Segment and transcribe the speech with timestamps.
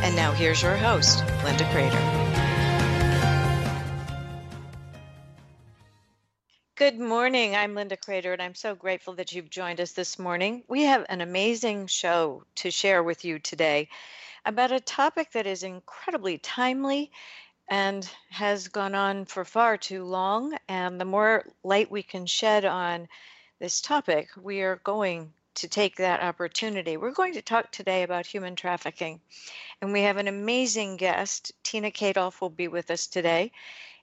[0.00, 2.28] And now here's your host, Linda Crater.
[6.76, 7.56] Good morning.
[7.56, 10.62] I'm Linda Crater, and I'm so grateful that you've joined us this morning.
[10.68, 13.88] We have an amazing show to share with you today
[14.44, 17.10] about a topic that is incredibly timely
[17.68, 20.56] and has gone on for far too long.
[20.68, 23.08] And the more light we can shed on
[23.58, 26.96] this topic, we are going to take that opportunity.
[26.96, 29.20] We're going to talk today about human trafficking.
[29.80, 31.52] And we have an amazing guest.
[31.62, 33.52] Tina Kadoff will be with us today.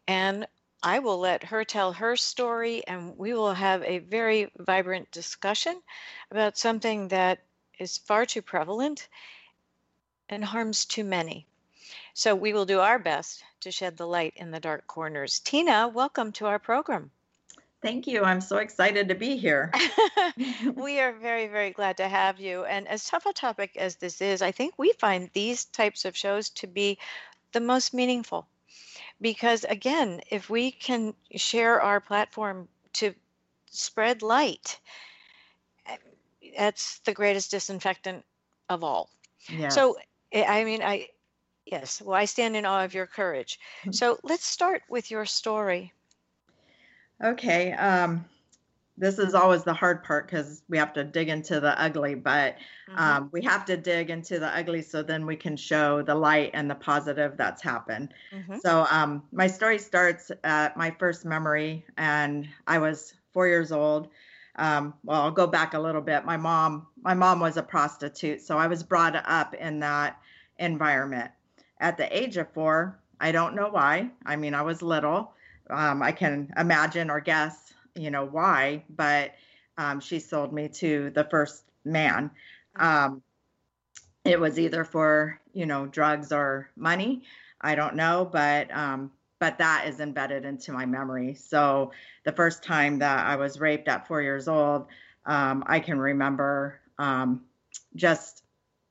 [0.08, 0.48] And
[0.83, 5.81] I will let her tell her story, and we will have a very vibrant discussion
[6.30, 7.39] about something that
[7.80, 9.08] is far too prevalent
[10.30, 11.48] and harms too many.
[12.14, 15.39] So we will do our best to shed the light in the dark corners.
[15.39, 17.11] Tina, welcome to our program.
[17.86, 18.23] Thank you.
[18.23, 19.72] I'm so excited to be here.
[20.75, 22.66] we are very, very glad to have you.
[22.66, 26.17] And as tough a topic as this is, I think we find these types of
[26.17, 26.97] shows to be
[27.52, 28.47] the most meaningful.
[29.22, 33.14] Because again, if we can share our platform to
[33.69, 34.80] spread light,
[35.86, 35.97] eh,
[36.58, 38.25] that's the greatest disinfectant
[38.67, 39.11] of all.
[39.47, 39.70] Yeah.
[39.70, 39.95] So,
[40.31, 41.09] eh, I mean, I
[41.67, 43.59] Yes, well, I stand in awe of your courage.
[43.92, 45.94] So let's start with your story.
[47.23, 47.71] Okay.
[47.73, 48.25] Um,
[48.97, 52.55] this is always the hard part because we have to dig into the ugly, but
[52.89, 52.97] mm-hmm.
[52.97, 56.52] um, we have to dig into the ugly so then we can show the light
[56.53, 58.13] and the positive that's happened.
[58.33, 58.58] Mm-hmm.
[58.59, 64.08] So um, my story starts at my first memory, and I was four years old.
[64.58, 66.23] Um, well, I'll go back a little bit.
[66.23, 70.17] My mom, my mom was a prostitute, so I was brought up in that
[70.58, 71.31] environment
[71.81, 72.98] at the age of four.
[73.20, 74.11] I don't know why.
[74.25, 75.33] I mean, I was little.
[75.70, 79.33] Um, I can imagine or guess, you know, why, but
[79.77, 82.31] um, she sold me to the first man.
[82.76, 83.21] Um,
[84.23, 87.23] it was either for, you know, drugs or money.
[87.61, 91.36] I don't know, but um, but that is embedded into my memory.
[91.36, 91.92] So
[92.23, 94.87] the first time that I was raped at four years old,
[95.25, 97.42] um, I can remember um,
[97.95, 98.43] just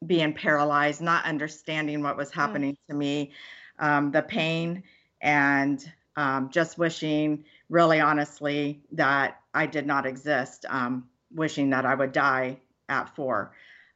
[0.06, 2.34] being paralyzed, not understanding what was mm.
[2.34, 2.86] happening mm.
[2.88, 3.32] to me,
[3.78, 4.82] um, the pain,
[5.20, 5.84] and
[6.16, 12.12] um, just wishing, really honestly, that I did not exist, um, wishing that I would
[12.12, 12.58] die
[12.88, 13.52] at four.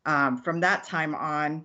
[0.07, 1.65] Um, from that time on,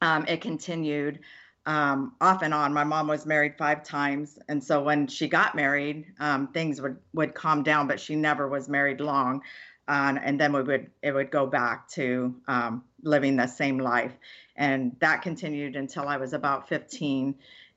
[0.00, 1.20] um, it continued
[1.66, 2.72] um, off and on.
[2.72, 6.06] My mom was married five times, and so when she got married,
[6.52, 9.42] things would would calm down, but she never was married long
[9.90, 14.12] and then we would it would go back to um, living the same life
[14.56, 17.34] and that continued until i was about 15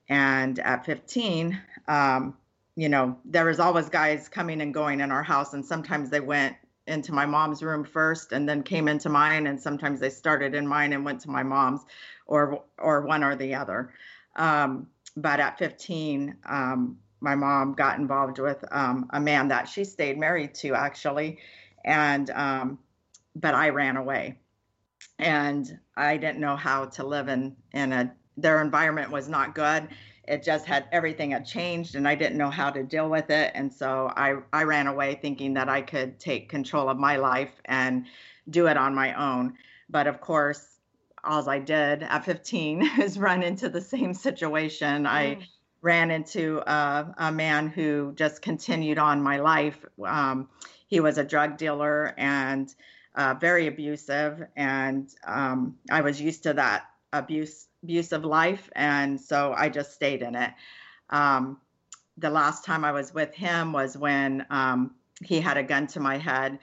[0.10, 2.36] and at 15 um,
[2.76, 6.20] you know there was always guys coming and going in our house and sometimes they
[6.20, 6.56] went
[6.88, 10.68] into my mom's room first and then came into mine and sometimes they started in
[10.68, 11.82] mine and went to my mom's
[12.26, 13.94] or or one or the other.
[14.36, 19.86] Um, but at 15 um, my mom got involved with um, a man that she
[19.86, 21.40] stayed married to actually
[21.86, 22.80] and um,
[23.36, 24.38] but I ran away,
[25.20, 29.88] and I didn't know how to live in in a their environment was not good.
[30.28, 33.52] It just had everything had changed, and I didn't know how to deal with it,
[33.56, 37.52] and so I I ran away thinking that I could take control of my life
[37.66, 38.06] and
[38.50, 39.56] do it on my own.
[39.90, 40.80] But of course,
[41.24, 45.04] all I did at 15 is run into the same situation.
[45.04, 45.08] Mm.
[45.08, 45.38] I
[45.82, 49.84] ran into a, a, man who just continued on my life.
[50.06, 50.48] Um,
[50.88, 52.74] he was a drug dealer and
[53.16, 59.54] uh, very abusive, and um, I was used to that abuse abusive life, and so
[59.58, 60.52] I just stayed in it.
[61.10, 61.60] Um,
[62.18, 66.00] the last time I was with him was when um, he had a gun to
[66.00, 66.60] my head,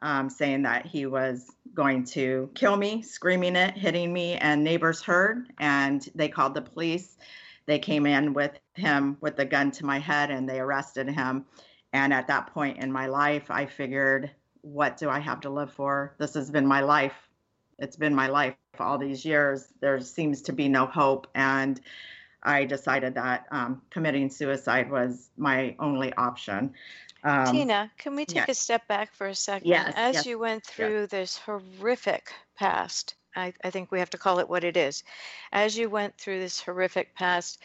[0.00, 5.02] um, saying that he was going to kill me, screaming it, hitting me, and neighbors
[5.02, 7.16] heard, and they called the police.
[7.66, 11.46] They came in with him with the gun to my head, and they arrested him
[11.92, 14.30] and at that point in my life, I figured,
[14.62, 16.14] what do I have to live for?
[16.18, 17.28] This has been my life.
[17.82, 19.68] It's been my life all these years.
[19.80, 21.26] There seems to be no hope.
[21.34, 21.80] And
[22.42, 26.72] I decided that um, committing suicide was my only option.
[27.24, 28.48] Um, Tina, can we take yes.
[28.48, 29.68] a step back for a second?
[29.68, 29.92] Yes.
[29.96, 34.38] As yes, you went through this horrific past I, I think we have to call
[34.38, 35.04] it what it is.
[35.52, 37.60] As you went through this horrific past,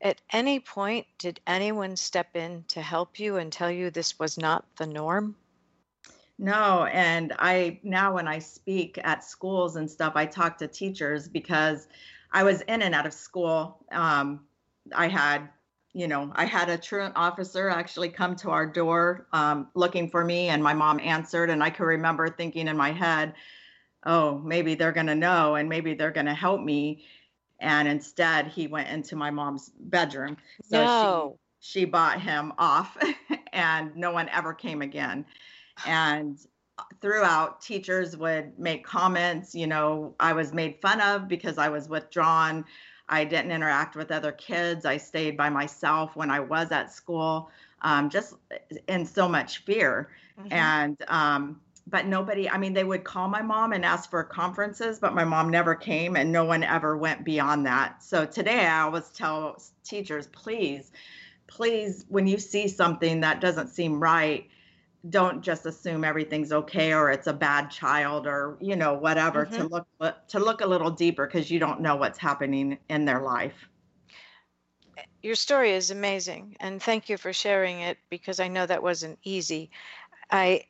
[0.00, 4.36] at any point, did anyone step in to help you and tell you this was
[4.36, 5.36] not the norm?
[6.38, 11.28] No, and I now when I speak at schools and stuff, I talk to teachers
[11.28, 11.88] because
[12.30, 13.84] I was in and out of school.
[13.90, 14.44] Um,
[14.94, 15.48] I had,
[15.94, 20.24] you know, I had a truant officer actually come to our door um, looking for
[20.24, 23.32] me, and my mom answered, and I can remember thinking in my head,
[24.04, 27.06] "Oh, maybe they're gonna know, and maybe they're gonna help me."
[27.60, 30.36] And instead, he went into my mom's bedroom.
[30.60, 31.38] So no.
[31.60, 32.94] she she bought him off,
[33.54, 35.24] and no one ever came again
[35.84, 36.38] and
[37.00, 41.88] throughout teachers would make comments you know i was made fun of because i was
[41.88, 42.64] withdrawn.
[43.08, 44.84] I didn't interact with other kids.
[44.84, 47.50] I stayed by myself when i was at school
[47.82, 48.34] um, just
[48.88, 50.08] in so much fear.
[50.38, 50.52] Mm-hmm.
[50.52, 54.98] and um, but nobody i mean they would call my mom and ask for conferences
[54.98, 58.02] but my mom never came and no one ever went beyond that.
[58.02, 60.90] So today i always tell teachers please
[61.46, 64.48] please when you see something that doesn't seem right
[65.10, 69.56] don't just assume everything's okay or it's a bad child or you know whatever mm-hmm.
[69.56, 69.86] to look
[70.28, 73.68] to look a little deeper because you don't know what's happening in their life
[75.22, 79.18] your story is amazing and thank you for sharing it because i know that wasn't
[79.22, 79.70] easy
[80.30, 80.62] i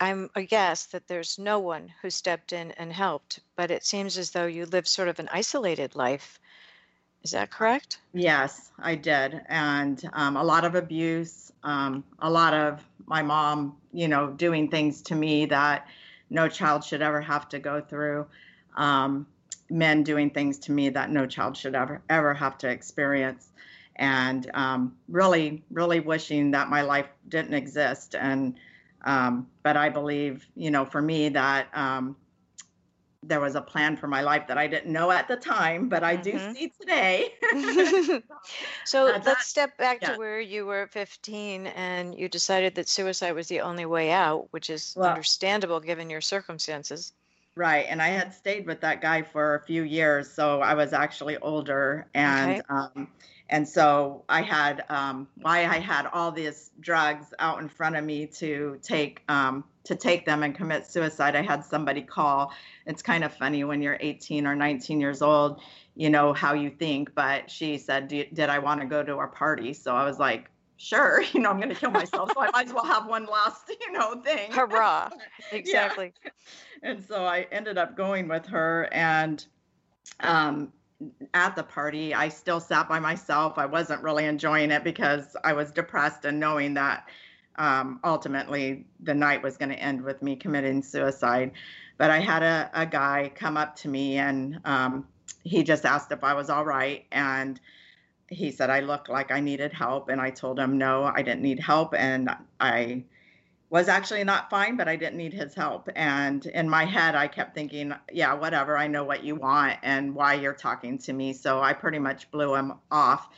[0.00, 4.30] i'm aghast that there's no one who stepped in and helped but it seems as
[4.30, 6.40] though you live sort of an isolated life
[7.22, 7.98] is that correct?
[8.12, 9.40] Yes i did.
[9.48, 14.70] And um, a lot of abuse um, a lot of my mom, you know, doing
[14.70, 15.88] things to me that
[16.30, 18.26] no child should ever have to go through.
[18.76, 19.26] Um,
[19.70, 23.48] men doing things to me that no child should ever ever have to experience.
[23.96, 28.14] And um, really really wishing that my life didn't exist.
[28.14, 28.54] And
[29.04, 32.16] um, but i believe you know for me that um,
[33.22, 36.04] there was a plan for my life that I didn't know at the time, but
[36.04, 36.52] I do mm-hmm.
[36.52, 37.34] see today.
[38.84, 40.12] so uh, let's step back yeah.
[40.12, 44.10] to where you were at 15 and you decided that suicide was the only way
[44.12, 47.12] out, which is well, understandable given your circumstances.
[47.58, 47.86] Right.
[47.88, 50.30] And I had stayed with that guy for a few years.
[50.30, 52.06] So I was actually older.
[52.14, 52.62] And okay.
[52.68, 53.08] um,
[53.50, 58.04] and so I had um, why I had all these drugs out in front of
[58.04, 61.34] me to take um, to take them and commit suicide.
[61.34, 62.52] I had somebody call.
[62.86, 65.60] It's kind of funny when you're 18 or 19 years old,
[65.96, 67.12] you know how you think.
[67.16, 70.48] But she said, "Did I want to go to our party?" So I was like,
[70.78, 73.26] "Sure." You know, I'm going to kill myself, so I might as well have one
[73.26, 74.50] last, you know, thing.
[74.52, 75.10] Hurrah!
[75.52, 76.14] Exactly.
[76.24, 76.30] Yeah.
[76.82, 79.44] And so I ended up going with her, and
[80.20, 80.72] um,
[81.34, 83.58] at the party, I still sat by myself.
[83.58, 87.08] I wasn't really enjoying it because I was depressed and knowing that
[87.56, 91.52] um, ultimately the night was going to end with me committing suicide.
[91.98, 95.06] But I had a, a guy come up to me and um,
[95.44, 97.04] he just asked if I was all right.
[97.12, 97.60] And
[98.28, 100.08] he said I looked like I needed help.
[100.08, 101.94] And I told him, no, I didn't need help.
[101.94, 102.30] And
[102.60, 103.04] I
[103.70, 105.88] was actually not fine, but I didn't need his help.
[105.94, 110.14] And in my head, I kept thinking, yeah, whatever, I know what you want and
[110.14, 111.32] why you're talking to me.
[111.32, 113.28] So I pretty much blew him off.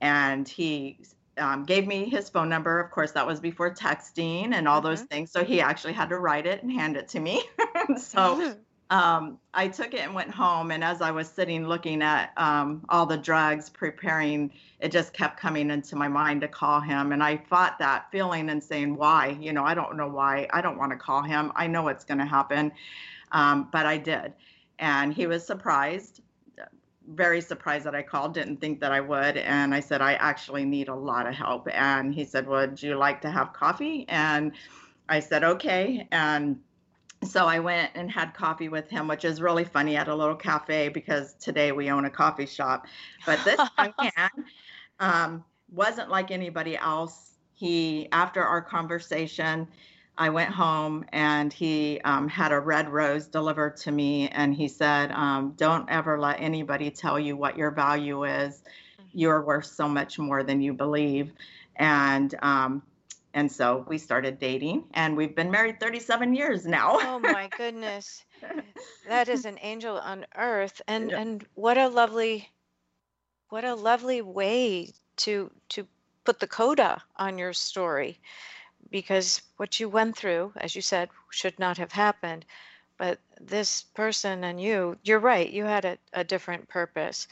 [0.00, 0.98] And he
[1.38, 2.80] um, gave me his phone number.
[2.80, 4.88] Of course, that was before texting and all mm-hmm.
[4.88, 5.30] those things.
[5.30, 7.42] So he actually had to write it and hand it to me.
[7.96, 8.58] so mm-hmm.
[8.90, 10.70] um, I took it and went home.
[10.70, 15.38] And as I was sitting looking at um, all the drugs, preparing, it just kept
[15.38, 17.12] coming into my mind to call him.
[17.12, 19.36] And I fought that feeling and saying, why?
[19.40, 20.46] You know, I don't know why.
[20.52, 21.52] I don't want to call him.
[21.54, 22.72] I know it's going to happen.
[23.32, 24.32] Um, but I did.
[24.78, 26.22] And he was surprised
[27.08, 29.38] very surprised that I called, didn't think that I would.
[29.38, 31.68] And I said, I actually need a lot of help.
[31.72, 34.04] And he said, Would you like to have coffee?
[34.08, 34.52] And
[35.08, 36.06] I said, Okay.
[36.12, 36.60] And
[37.24, 40.36] so I went and had coffee with him, which is really funny at a little
[40.36, 42.86] cafe because today we own a coffee shop.
[43.26, 44.30] But this young man
[45.00, 47.32] um, wasn't like anybody else.
[47.54, 49.66] He, after our conversation,
[50.16, 54.28] I went home and he um, had a red rose delivered to me.
[54.28, 58.62] And he said, um, Don't ever let anybody tell you what your value is.
[59.00, 59.18] Mm-hmm.
[59.18, 61.32] You're worth so much more than you believe.
[61.76, 62.82] And, um,
[63.34, 66.98] and so we started dating and we've been married 37 years now.
[67.00, 68.24] oh my goodness.
[69.08, 70.80] That is an angel on earth.
[70.88, 72.48] And, and what a lovely,
[73.50, 75.86] what a lovely way to, to
[76.24, 78.18] put the coda on your story
[78.90, 82.44] because what you went through, as you said, should not have happened.
[82.96, 87.28] But this person and you, you're right, you had a, a different purpose.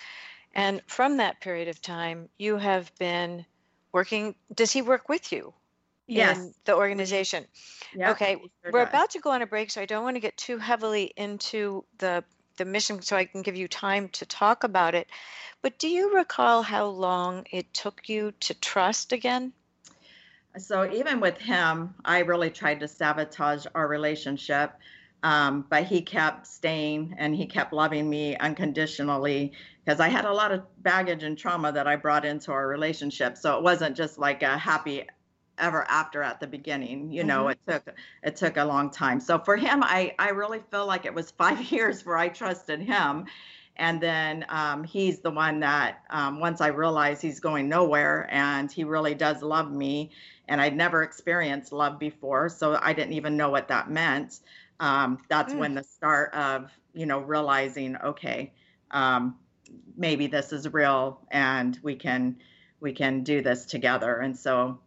[0.54, 3.44] And from that period of time, you have been
[3.92, 4.34] working.
[4.54, 5.52] Does he work with you?
[6.06, 6.38] Yes.
[6.38, 7.46] In the organization.
[8.00, 8.36] Okay.
[8.36, 8.90] Sure We're does.
[8.90, 11.84] about to go on a break, so I don't want to get too heavily into
[11.98, 12.22] the
[12.56, 15.08] the mission so I can give you time to talk about it.
[15.62, 19.52] But do you recall how long it took you to trust again?
[20.58, 24.72] So even with him, I really tried to sabotage our relationship.
[25.22, 29.52] Um, but he kept staying and he kept loving me unconditionally
[29.84, 33.36] because I had a lot of baggage and trauma that I brought into our relationship.
[33.36, 35.04] So it wasn't just like a happy
[35.58, 37.10] ever after at the beginning.
[37.10, 37.70] You know, mm-hmm.
[37.70, 39.20] it took it took a long time.
[39.20, 42.80] So for him, I I really feel like it was five years where I trusted
[42.80, 43.26] him.
[43.78, 48.72] And then um, he's the one that um, once I realized he's going nowhere and
[48.72, 50.12] he really does love me,
[50.48, 54.40] and I'd never experienced love before, so I didn't even know what that meant.
[54.80, 55.58] Um, that's mm.
[55.58, 58.52] when the start of you know realizing okay,
[58.92, 59.36] um,
[59.96, 62.36] maybe this is real and we can
[62.80, 64.16] we can do this together.
[64.16, 64.78] And so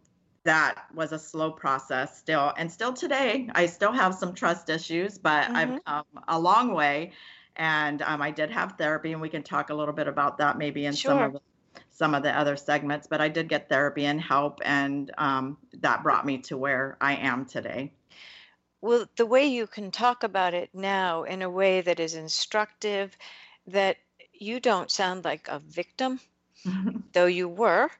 [0.44, 5.18] that was a slow process still and still today i still have some trust issues
[5.18, 5.56] but mm-hmm.
[5.56, 7.12] i've come a long way
[7.56, 10.56] and um, i did have therapy and we can talk a little bit about that
[10.56, 11.10] maybe in sure.
[11.10, 11.40] some of the,
[11.90, 16.02] some of the other segments but i did get therapy and help and um, that
[16.02, 17.92] brought me to where i am today
[18.80, 23.14] well the way you can talk about it now in a way that is instructive
[23.66, 23.98] that
[24.32, 26.18] you don't sound like a victim
[27.12, 27.90] though you were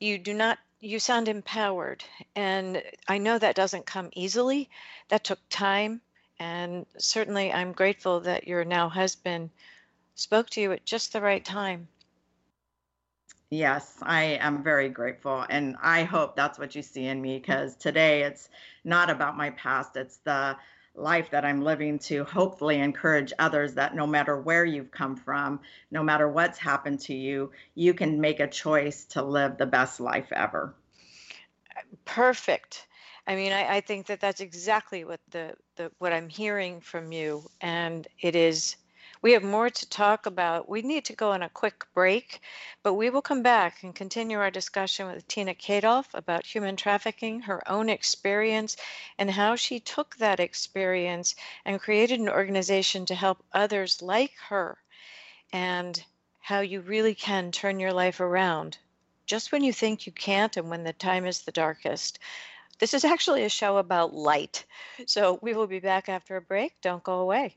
[0.00, 2.04] you do not you sound empowered.
[2.36, 4.70] And I know that doesn't come easily.
[5.08, 6.00] That took time.
[6.38, 9.50] And certainly I'm grateful that your now husband
[10.14, 11.88] spoke to you at just the right time.
[13.50, 15.44] Yes, I am very grateful.
[15.48, 18.50] And I hope that's what you see in me because today it's
[18.84, 20.56] not about my past, it's the
[20.98, 25.60] life that I'm living to hopefully encourage others that no matter where you've come from,
[25.90, 30.00] no matter what's happened to you, you can make a choice to live the best
[30.00, 30.74] life ever.
[32.04, 32.86] Perfect.
[33.26, 37.12] I mean, I, I think that that's exactly what the, the what I'm hearing from
[37.12, 38.76] you, and it is
[39.20, 40.68] we have more to talk about.
[40.68, 42.40] We need to go on a quick break,
[42.82, 47.40] but we will come back and continue our discussion with Tina Kadoff about human trafficking,
[47.40, 48.76] her own experience,
[49.18, 51.34] and how she took that experience
[51.64, 54.78] and created an organization to help others like her,
[55.52, 56.04] and
[56.40, 58.78] how you really can turn your life around
[59.28, 62.18] just when you think you can't and when the time is the darkest.
[62.78, 64.64] This is actually a show about light.
[65.06, 66.80] So we will be back after a break.
[66.80, 67.56] Don't go away.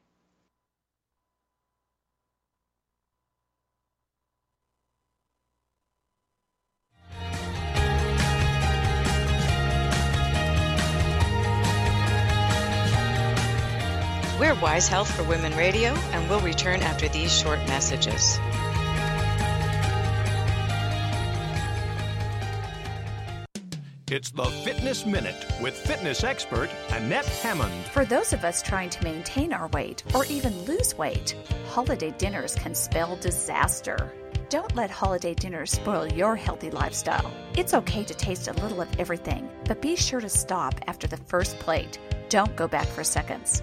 [14.41, 18.39] We're Wise Health for Women Radio, and we'll return after these short messages.
[24.07, 27.86] It's the Fitness Minute with fitness expert Annette Hammond.
[27.91, 31.36] For those of us trying to maintain our weight or even lose weight,
[31.69, 34.12] holiday dinners can spell disaster.
[34.50, 37.31] Don't let holiday dinners spoil your healthy lifestyle.
[37.55, 41.17] It's okay to taste a little of everything, but be sure to stop after the
[41.17, 42.00] first plate.
[42.29, 43.62] Don't go back for seconds.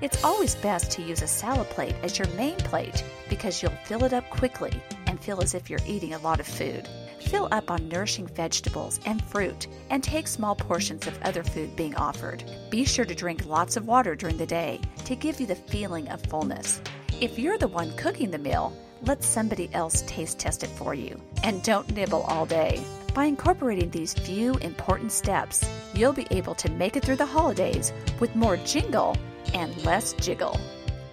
[0.00, 4.04] It's always best to use a salad plate as your main plate because you'll fill
[4.04, 4.72] it up quickly
[5.06, 6.88] and feel as if you're eating a lot of food.
[7.20, 11.94] Fill up on nourishing vegetables and fruit and take small portions of other food being
[11.96, 12.42] offered.
[12.70, 16.08] Be sure to drink lots of water during the day to give you the feeling
[16.08, 16.80] of fullness.
[17.20, 21.20] If you're the one cooking the meal, let somebody else taste test it for you.
[21.42, 22.82] And don't nibble all day.
[23.12, 25.62] By incorporating these few important steps,
[25.94, 29.14] you'll be able to make it through the holidays with more jingle
[29.54, 30.58] and less jiggle.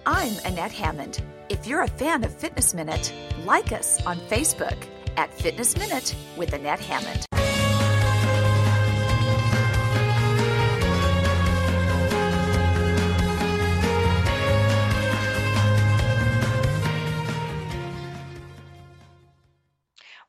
[0.06, 1.22] I'm Annette Hammond.
[1.48, 3.12] If you're a fan of Fitness Minute,
[3.44, 4.76] like us on Facebook
[5.16, 7.26] at Fitness Minute with Annette Hammond.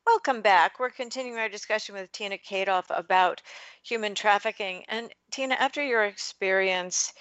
[0.06, 0.80] Welcome back.
[0.80, 3.40] We're continuing our discussion with Tina Kadoff about
[3.82, 4.84] human trafficking.
[4.88, 7.12] And Tina, after your experience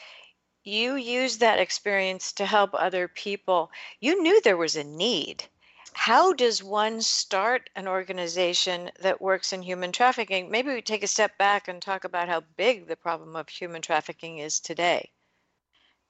[0.64, 3.72] you used that experience to help other people.
[4.00, 5.46] You knew there was a need.
[5.94, 10.52] How does one start an organization that works in human trafficking?
[10.52, 13.82] Maybe we take a step back and talk about how big the problem of human
[13.82, 15.12] trafficking is today.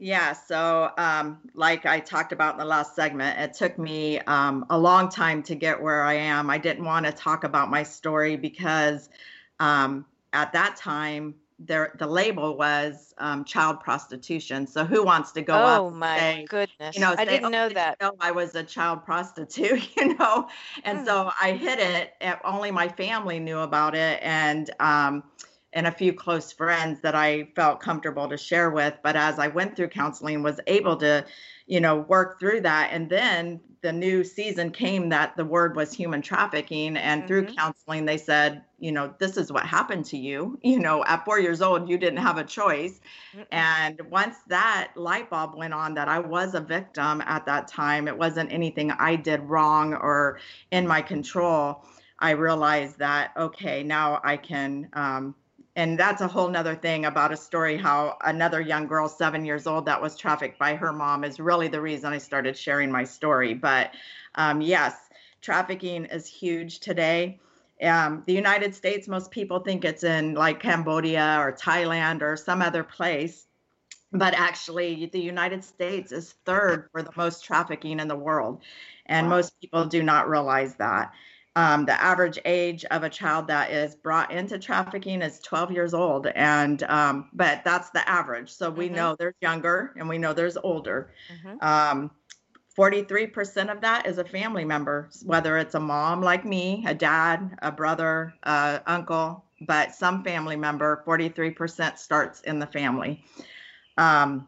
[0.01, 4.65] Yeah, so um, like I talked about in the last segment, it took me um,
[4.69, 6.49] a long time to get where I am.
[6.49, 9.09] I didn't want to talk about my story because
[9.59, 14.65] um, at that time, there the label was um, child prostitution.
[14.65, 15.81] So who wants to go oh, up?
[15.81, 16.95] Oh my say, goodness!
[16.95, 17.99] You know, I say, didn't oh, know that.
[17.99, 20.47] Know I was a child prostitute, you know,
[20.83, 22.13] and so I hid it.
[22.43, 25.23] Only my family knew about it, and um,
[25.73, 28.95] and a few close friends that I felt comfortable to share with.
[29.03, 31.25] But as I went through counseling, was able to,
[31.67, 32.89] you know, work through that.
[32.91, 36.97] And then the new season came that the word was human trafficking.
[36.97, 37.27] And mm-hmm.
[37.27, 40.59] through counseling, they said, you know, this is what happened to you.
[40.63, 43.01] You know, at four years old, you didn't have a choice.
[43.33, 43.41] Mm-hmm.
[43.51, 48.07] And once that light bulb went on that I was a victim at that time,
[48.07, 50.39] it wasn't anything I did wrong or
[50.71, 51.83] in my control.
[52.19, 55.36] I realized that, okay, now I can um,
[55.75, 59.65] and that's a whole nother thing about a story how another young girl seven years
[59.67, 63.03] old that was trafficked by her mom is really the reason i started sharing my
[63.03, 63.91] story but
[64.36, 64.95] um, yes
[65.41, 67.39] trafficking is huge today
[67.83, 72.62] um, the united states most people think it's in like cambodia or thailand or some
[72.62, 73.48] other place
[74.12, 78.62] but actually the united states is third for the most trafficking in the world
[79.05, 79.38] and wow.
[79.38, 81.12] most people do not realize that
[81.55, 85.93] um, the average age of a child that is brought into trafficking is 12 years
[85.93, 88.50] old, and um, but that's the average.
[88.50, 88.95] So we mm-hmm.
[88.95, 91.12] know there's younger and we know there's older.
[91.33, 91.57] Mm-hmm.
[91.62, 92.12] Um,
[92.79, 97.59] 43% of that is a family member, whether it's a mom like me, a dad,
[97.62, 103.21] a brother, uh, uncle, but some family member, 43% starts in the family.
[103.98, 104.48] Um,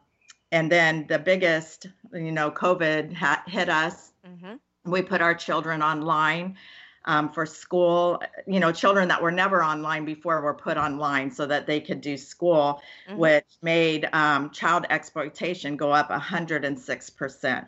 [0.54, 4.14] and then the biggest, you know, COVID ha- hit us.
[4.26, 4.90] Mm-hmm.
[4.90, 6.56] We put our children online
[7.04, 8.22] um, for school.
[8.48, 12.00] You know, children that were never online before were put online so that they could
[12.00, 13.20] do school, mm-hmm.
[13.20, 17.68] which made um, child exploitation go up 106%.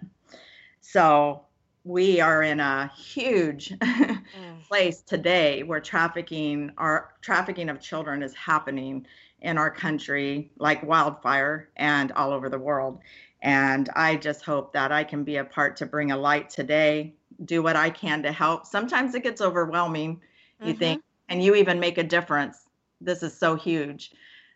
[0.85, 1.41] So
[1.83, 4.63] we are in a huge mm.
[4.67, 9.05] place today where trafficking our trafficking of children is happening
[9.41, 12.99] in our country like wildfire and all over the world
[13.41, 17.13] and i just hope that i can be a part to bring a light today
[17.45, 18.65] do what I can to help.
[18.65, 20.21] Sometimes it gets overwhelming.
[20.61, 20.79] You mm-hmm.
[20.79, 22.65] think, and you even make a difference.
[23.01, 24.11] This is so huge.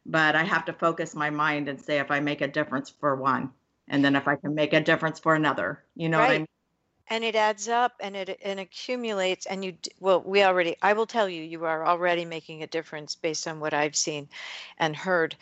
[0.06, 3.16] But I have to focus my mind and say if I make a difference for
[3.16, 3.52] one,
[3.88, 6.28] and then if I can make a difference for another, you know right.
[6.28, 6.48] what I mean?
[7.10, 11.06] and it adds up and it and accumulates and you well we already i will
[11.06, 14.28] tell you you are already making a difference based on what i've seen
[14.78, 15.34] and heard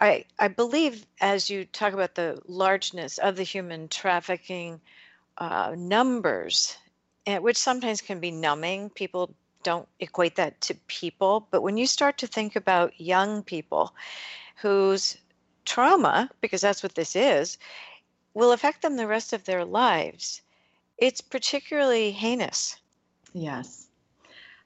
[0.00, 4.80] i i believe as you talk about the largeness of the human trafficking
[5.40, 6.76] uh, numbers,
[7.26, 8.90] eh, which sometimes can be numbing.
[8.90, 11.46] People don't equate that to people.
[11.50, 13.94] But when you start to think about young people
[14.56, 15.16] whose
[15.64, 17.58] trauma, because that's what this is,
[18.34, 20.42] will affect them the rest of their lives,
[20.98, 22.76] it's particularly heinous.
[23.32, 23.86] Yes.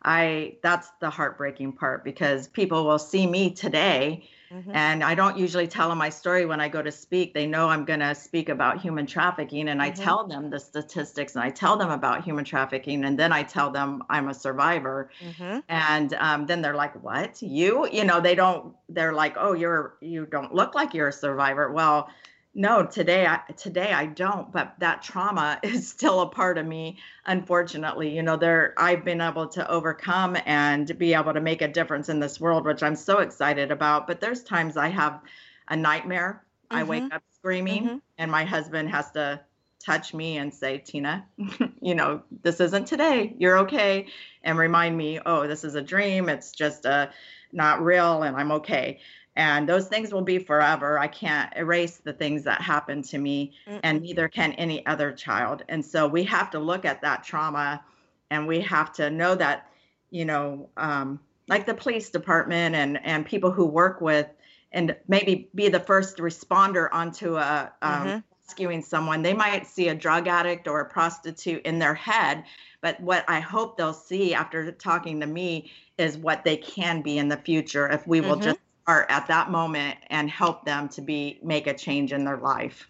[0.03, 4.71] I that's the heartbreaking part because people will see me today Mm-hmm.
[4.73, 7.35] And I don't usually tell them my story when I go to speak.
[7.35, 10.01] They know I'm going to speak about human trafficking, and mm-hmm.
[10.01, 13.43] I tell them the statistics and I tell them about human trafficking, and then I
[13.43, 15.11] tell them I'm a survivor.
[15.21, 15.61] Mm-hmm.
[15.69, 17.43] And um, then they're like, "What?
[17.43, 17.89] You?
[17.91, 18.75] You know?" They don't.
[18.89, 22.09] They're like, "Oh, you're you don't look like you're a survivor." Well,
[22.55, 26.97] no today i today i don't but that trauma is still a part of me
[27.27, 31.69] unfortunately you know there i've been able to overcome and be able to make a
[31.69, 35.21] difference in this world which i'm so excited about but there's times i have
[35.69, 36.77] a nightmare mm-hmm.
[36.77, 37.15] i wake mm-hmm.
[37.15, 37.97] up screaming mm-hmm.
[38.19, 39.41] and my husband has to
[39.85, 41.27] touch me and say tina
[41.81, 44.07] you know this isn't today you're okay
[44.43, 47.11] and remind me oh this is a dream it's just a uh,
[47.53, 48.99] not real and i'm okay
[49.37, 53.53] and those things will be forever i can't erase the things that happened to me
[53.67, 57.23] mm and neither can any other child and so we have to look at that
[57.23, 57.83] trauma
[58.31, 59.69] and we have to know that
[60.11, 64.29] you know um, like the police department and and people who work with
[64.73, 68.19] and maybe be the first responder onto a um, mm-hmm.
[68.47, 72.45] rescuing someone they might see a drug addict or a prostitute in their head
[72.81, 77.19] but what i hope they'll see after talking to me is what they can be
[77.19, 78.43] in the future if we will mm-hmm.
[78.43, 82.37] just are at that moment and help them to be make a change in their
[82.37, 82.87] life.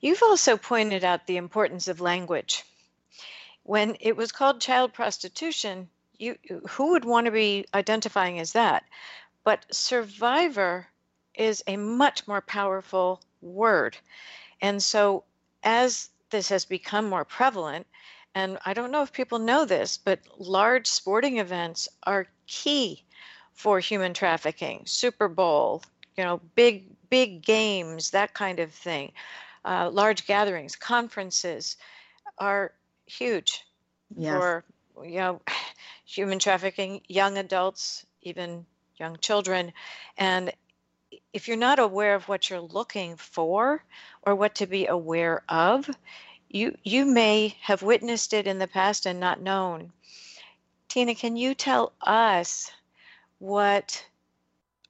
[0.00, 2.64] You've also pointed out the importance of language.
[3.64, 6.36] When it was called child prostitution, you
[6.68, 8.84] who would want to be identifying as that?
[9.44, 10.86] But survivor
[11.34, 13.96] is a much more powerful word.
[14.60, 15.24] And so
[15.62, 17.86] as this has become more prevalent,
[18.34, 23.04] and I don't know if people know this, but large sporting events are key
[23.54, 25.82] for human trafficking, Super Bowl,
[26.16, 29.12] you know, big big games, that kind of thing,
[29.64, 31.76] uh, large gatherings, conferences
[32.38, 32.72] are
[33.06, 33.64] huge
[34.16, 34.34] yes.
[34.34, 34.64] for
[35.04, 35.40] you know
[36.04, 38.64] human trafficking, young adults, even
[38.96, 39.72] young children,
[40.18, 40.52] and
[41.32, 43.82] if you're not aware of what you're looking for
[44.22, 45.88] or what to be aware of,
[46.48, 49.92] you you may have witnessed it in the past and not known.
[50.88, 52.70] Tina, can you tell us
[53.42, 54.06] what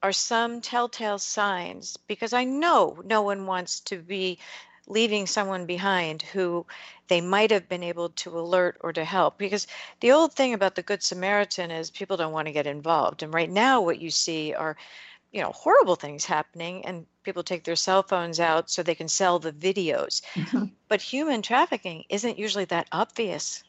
[0.02, 1.96] are some telltale signs?
[1.96, 4.38] Because I know no one wants to be
[4.86, 6.66] leaving someone behind who
[7.08, 9.38] they might have been able to alert or to help.
[9.38, 9.66] Because
[10.00, 13.22] the old thing about the Good Samaritan is people don't want to get involved.
[13.22, 14.76] And right now, what you see are
[15.32, 19.08] you know horrible things happening and people take their cell phones out so they can
[19.08, 20.66] sell the videos mm-hmm.
[20.88, 23.64] but human trafficking isn't usually that obvious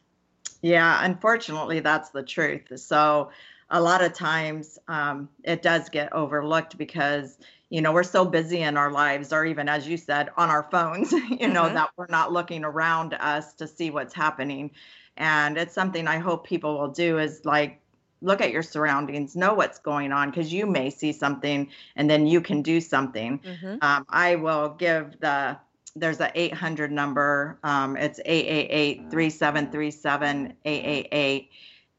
[0.60, 3.30] yeah unfortunately that's the truth so
[3.74, 7.38] a lot of times um, it does get overlooked because
[7.70, 10.68] you know we're so busy in our lives or even as you said on our
[10.70, 11.74] phones you know mm-hmm.
[11.74, 14.70] that we're not looking around us to see what's happening
[15.16, 17.80] and it's something i hope people will do is like
[18.22, 22.28] look at your surroundings know what's going on because you may see something and then
[22.28, 23.76] you can do something mm-hmm.
[23.82, 25.56] um, i will give the
[25.96, 31.50] there's a 800 number um, it's 888 3737 888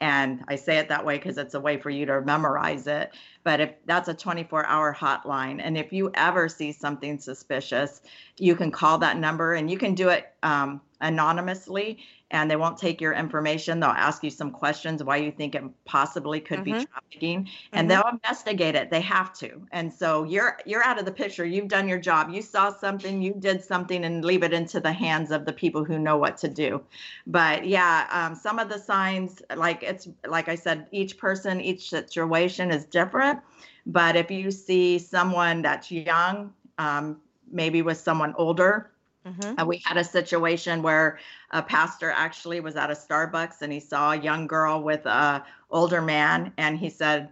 [0.01, 3.11] and I say it that way because it's a way for you to memorize it.
[3.43, 8.01] But if that's a 24 hour hotline, and if you ever see something suspicious,
[8.37, 11.99] you can call that number and you can do it um, anonymously
[12.31, 13.79] and they won't take your information.
[13.79, 16.79] They'll ask you some questions why you think it possibly could mm-hmm.
[16.79, 18.01] be trafficking, and mm-hmm.
[18.01, 18.89] they'll investigate it.
[18.89, 19.61] They have to.
[19.71, 21.45] And so you're you're out of the picture.
[21.45, 22.31] You've done your job.
[22.31, 25.83] You saw something, you did something, and leave it into the hands of the people
[25.83, 26.81] who know what to do.
[27.27, 31.89] But yeah, um, some of the signs, like it's like I said, each person, each
[31.89, 33.39] situation is different.
[33.85, 37.17] But if you see someone that's young, um,
[37.51, 38.89] maybe with someone older,
[39.25, 39.59] Mm-hmm.
[39.59, 41.19] Uh, we had a situation where
[41.51, 45.43] a pastor actually was at a Starbucks and he saw a young girl with a
[45.71, 47.29] older man, and he said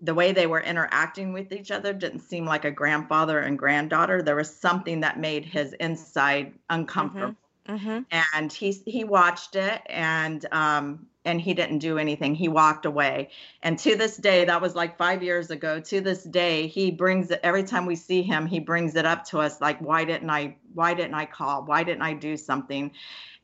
[0.00, 4.22] the way they were interacting with each other didn't seem like a grandfather and granddaughter.
[4.22, 7.36] There was something that made his inside uncomfortable.
[7.68, 8.00] Mm-hmm.
[8.34, 12.34] And he he watched it and um and he didn't do anything.
[12.34, 13.30] He walked away.
[13.62, 15.80] And to this day, that was like 5 years ago.
[15.80, 19.24] To this day, he brings it every time we see him, he brings it up
[19.26, 21.64] to us like why didn't I why didn't I call?
[21.64, 22.90] Why didn't I do something?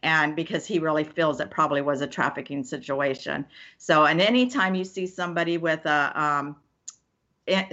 [0.03, 3.47] And because he really feels it probably was a trafficking situation.
[3.79, 6.57] So, and anytime you see somebody with a um,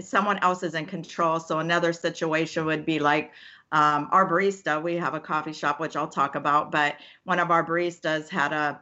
[0.02, 1.40] someone else is in control.
[1.40, 3.32] So another situation would be like
[3.72, 7.52] um, our barista, we have a coffee shop, which I'll talk about, but one of
[7.52, 8.82] our baristas had a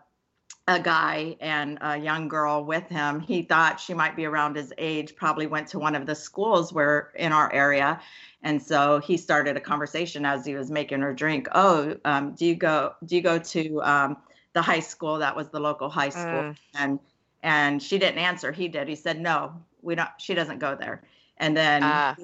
[0.68, 3.20] a guy and a young girl with him.
[3.20, 6.74] He thought she might be around his age, probably went to one of the schools
[6.74, 8.02] where in our area.
[8.42, 11.48] And so he started a conversation as he was making her drink.
[11.54, 14.18] Oh, um, do you go do you go to um,
[14.54, 16.24] the high school that was the local high school?
[16.24, 16.58] Mm.
[16.74, 17.00] And
[17.44, 18.52] and she didn't answer.
[18.52, 18.88] He did.
[18.88, 21.04] He said, No, we don't she doesn't go there.
[21.38, 22.16] And then uh.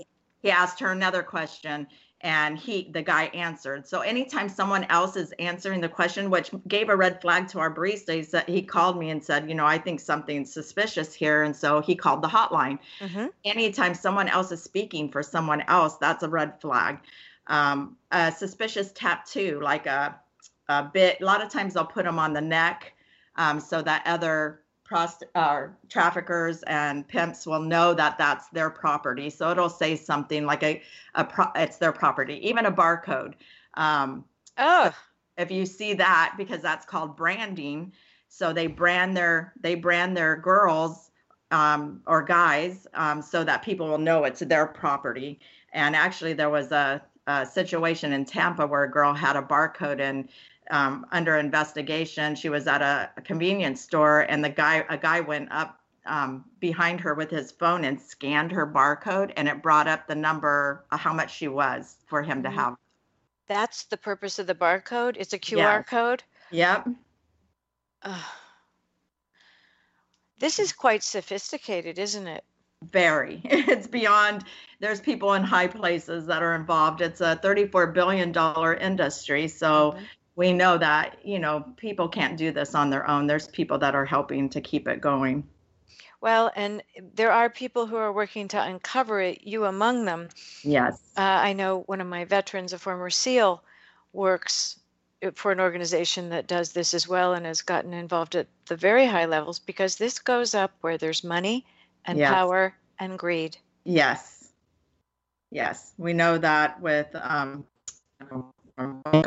[0.42, 1.88] he asked her another question
[2.22, 3.88] and he the guy answered.
[3.88, 7.74] So anytime someone else is answering the question which gave a red flag to our
[7.74, 11.44] barista he, said, he called me and said you know i think something's suspicious here.
[11.44, 12.80] And so he called the hotline.
[13.00, 13.28] Mm-hmm.
[13.46, 17.00] anytime someone else is speaking for someone else that's a red flag.
[17.48, 20.16] Um, a suspicious tattoo like a,
[20.70, 22.94] a bit a lot of times they'll put them on the neck
[23.36, 24.61] um, so that other
[24.92, 29.30] prost- uh, traffickers and pimps will know that that's their property.
[29.30, 30.82] So it'll say something like a,
[31.16, 33.34] a pro- it's their property, even a barcode.
[33.76, 34.26] Um,
[34.58, 34.92] oh,
[35.38, 37.94] if you see that, because that's called branding.
[38.28, 41.12] So they brand their they brand their girls
[41.52, 45.40] um, or guys um, so that people will know it's their property.
[45.74, 50.00] And actually, there was a, a situation in Tampa where a girl had a barcode
[50.00, 50.30] and
[50.72, 52.36] um, under investigation.
[52.36, 56.46] She was at a, a, convenience store, and the guy, a guy went up um,
[56.60, 60.86] behind her with his phone and scanned her barcode, and it brought up the number,
[60.92, 62.58] uh, how much she was for him to mm-hmm.
[62.58, 62.76] have.
[63.48, 65.18] That's the purpose of the barcode.
[65.20, 65.86] It's a QR yes.
[65.88, 66.24] code.
[66.52, 66.88] Yep.
[70.40, 72.44] This is quite sophisticated, isn't it?
[72.82, 73.42] Very.
[73.72, 74.46] It's beyond.
[74.80, 77.02] There's people in high places that are involved.
[77.02, 80.04] It's a 34 billion dollar industry, so mm-hmm
[80.42, 83.28] we know that you know people can't do this on their own.
[83.28, 85.48] There's people that are helping to keep it going.
[86.20, 86.82] Well and
[87.14, 90.30] there are people who are working to uncover it you among them.
[90.64, 91.00] Yes.
[91.16, 93.64] Uh, i know one of my veterans a former seal
[94.14, 94.80] works
[95.36, 99.06] for an organization that does this as well and has gotten involved at the very
[99.06, 101.64] high levels because this goes up where there's money
[102.06, 102.34] and yes.
[102.34, 103.56] power and greed.
[103.84, 104.50] Yes.
[105.52, 105.94] Yes.
[106.00, 107.66] We know that with um,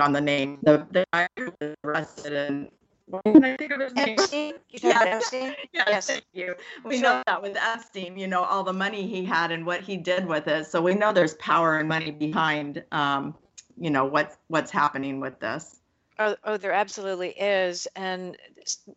[0.01, 0.59] on the name.
[0.63, 2.69] The, the guy who was arrested and
[3.07, 4.19] what can I think of his name?
[4.19, 4.55] Epstein?
[4.71, 5.03] You yeah.
[5.07, 5.55] Epstein?
[5.73, 6.55] yes, yes, thank you.
[6.85, 9.97] We know that with Epstein, you know, all the money he had and what he
[9.97, 10.67] did with it.
[10.67, 13.35] So we know there's power and money behind, um,
[13.77, 15.81] you know, what's what's happening with this.
[16.19, 17.89] Oh, oh, there absolutely is.
[17.97, 18.37] And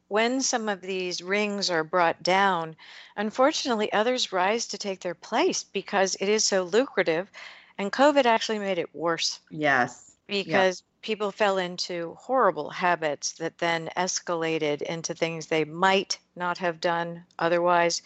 [0.08, 2.76] when some of these rings are brought down,
[3.16, 7.32] unfortunately, others rise to take their place because it is so lucrative.
[7.80, 9.40] And COVID actually made it worse.
[9.50, 10.07] Yes.
[10.28, 16.82] Because people fell into horrible habits that then escalated into things they might not have
[16.82, 18.02] done otherwise,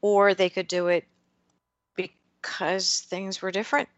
[0.00, 1.06] or they could do it
[1.96, 3.88] because things were different.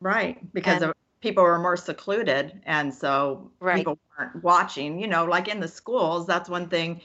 [0.00, 0.38] Right.
[0.54, 3.78] Because and, people were more secluded and so right.
[3.78, 7.00] people weren't watching you know like in the schools that's one thing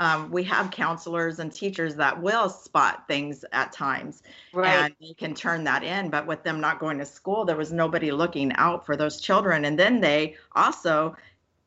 [0.00, 4.68] um, we have counselors and teachers that will spot things at times right.
[4.68, 7.72] and you can turn that in but with them not going to school there was
[7.72, 11.16] nobody looking out for those children and then they also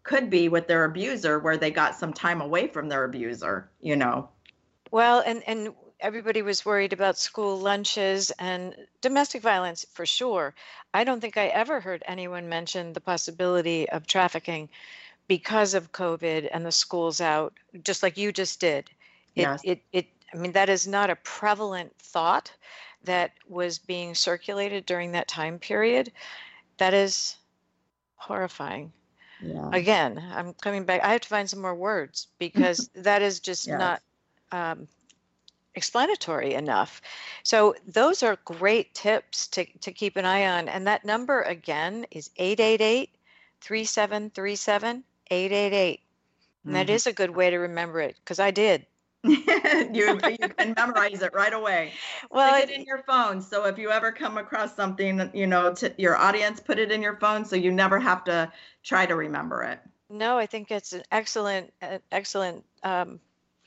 [0.04, 3.96] could be with their abuser where they got some time away from their abuser you
[3.96, 4.30] know
[4.92, 10.54] well and and everybody was worried about school lunches and domestic violence for sure.
[10.94, 14.70] I don't think I ever heard anyone mention the possibility of trafficking
[15.32, 17.54] because of COVID and the schools out,
[17.86, 18.90] just like you just did.
[19.34, 19.62] It, yes.
[19.64, 22.52] it, it, I mean, that is not a prevalent thought
[23.06, 26.12] that was being circulated during that time period.
[26.80, 27.38] That is
[28.18, 28.92] horrifying.
[29.42, 29.70] Yeah.
[29.72, 31.02] Again, I'm coming back.
[31.02, 33.80] I have to find some more words because that is just yes.
[33.80, 34.02] not
[34.52, 34.86] um,
[35.76, 37.02] explanatory enough.
[37.44, 40.68] So those are great tips to, to keep an eye on.
[40.68, 43.16] And that number again is 888
[43.62, 46.00] 3737 888.
[46.66, 46.96] And that mm-hmm.
[46.96, 48.86] is a good way to remember it because I did.
[49.24, 49.40] you,
[49.94, 51.94] you can memorize it right away.
[52.32, 53.42] Well, Stick it in your phone.
[53.42, 57.02] So if you ever come across something, you know, to your audience, put it in
[57.02, 58.52] your phone so you never have to
[58.84, 59.80] try to remember it.
[60.10, 61.72] No, I think it's an excellent,
[62.12, 63.20] excellent um,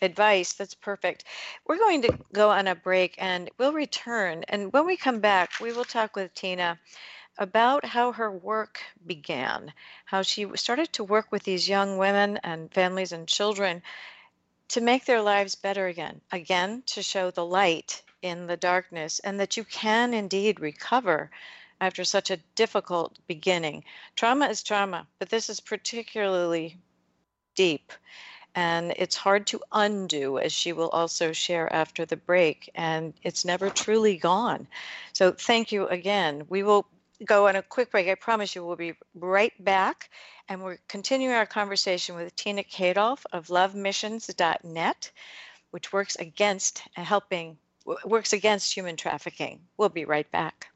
[0.02, 0.54] advice.
[0.54, 1.24] That's perfect.
[1.66, 4.44] We're going to go on a break and we'll return.
[4.48, 6.78] And when we come back, we will talk with Tina
[7.38, 9.72] about how her work began,
[10.04, 13.82] how she started to work with these young women and families and children
[14.68, 19.38] to make their lives better again, again, to show the light in the darkness, and
[19.38, 21.30] that you can indeed recover
[21.80, 23.84] after such a difficult beginning.
[24.16, 26.78] Trauma is trauma, but this is particularly
[27.54, 27.92] deep
[28.54, 33.44] and it's hard to undo, as she will also share after the break, and it's
[33.44, 34.66] never truly gone.
[35.12, 36.44] So, thank you again.
[36.48, 36.86] We will
[37.24, 38.08] go on a quick break.
[38.08, 40.10] I promise you we'll be right back.
[40.48, 45.10] And we're continuing our conversation with Tina Kadolf of lovemissions.net,
[45.70, 47.58] which works against helping
[48.04, 49.60] works against human trafficking.
[49.76, 50.68] We'll be right back.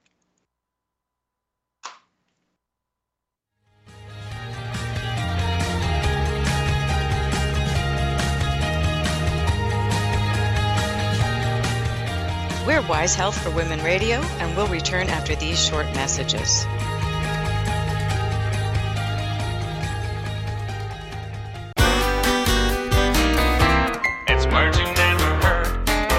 [12.68, 16.66] We're Wise Health for Women Radio, and we'll return after these short messages.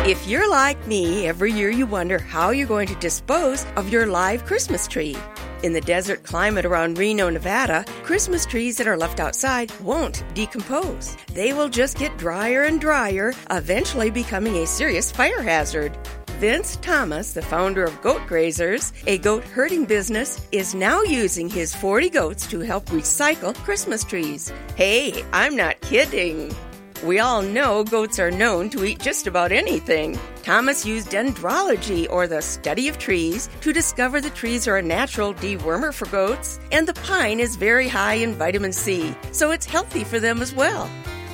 [0.09, 4.07] If you're like me, every year you wonder how you're going to dispose of your
[4.07, 5.15] live Christmas tree.
[5.61, 11.15] In the desert climate around Reno, Nevada, Christmas trees that are left outside won't decompose.
[11.31, 15.95] They will just get drier and drier, eventually becoming a serious fire hazard.
[16.39, 21.75] Vince Thomas, the founder of Goat Grazers, a goat herding business, is now using his
[21.75, 24.49] 40 goats to help recycle Christmas trees.
[24.77, 26.55] Hey, I'm not kidding.
[27.03, 30.17] We all know goats are known to eat just about anything.
[30.41, 35.33] Thomas used dendrology, or the study of trees, to discover the trees are a natural
[35.33, 40.05] dewormer for goats, and the pine is very high in vitamin C, so it's healthy
[40.05, 40.87] for them as well.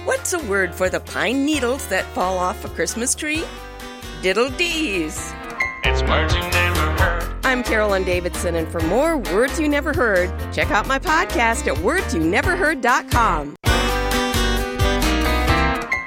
[0.05, 3.43] What's a word for the pine needles that fall off a Christmas tree?
[4.25, 5.31] Diddle dees.
[5.83, 7.31] It's words you never heard.
[7.43, 11.77] I'm Carolyn Davidson, and for more Words You Never Heard, check out my podcast at
[11.77, 13.55] wordsyouneverheard.com.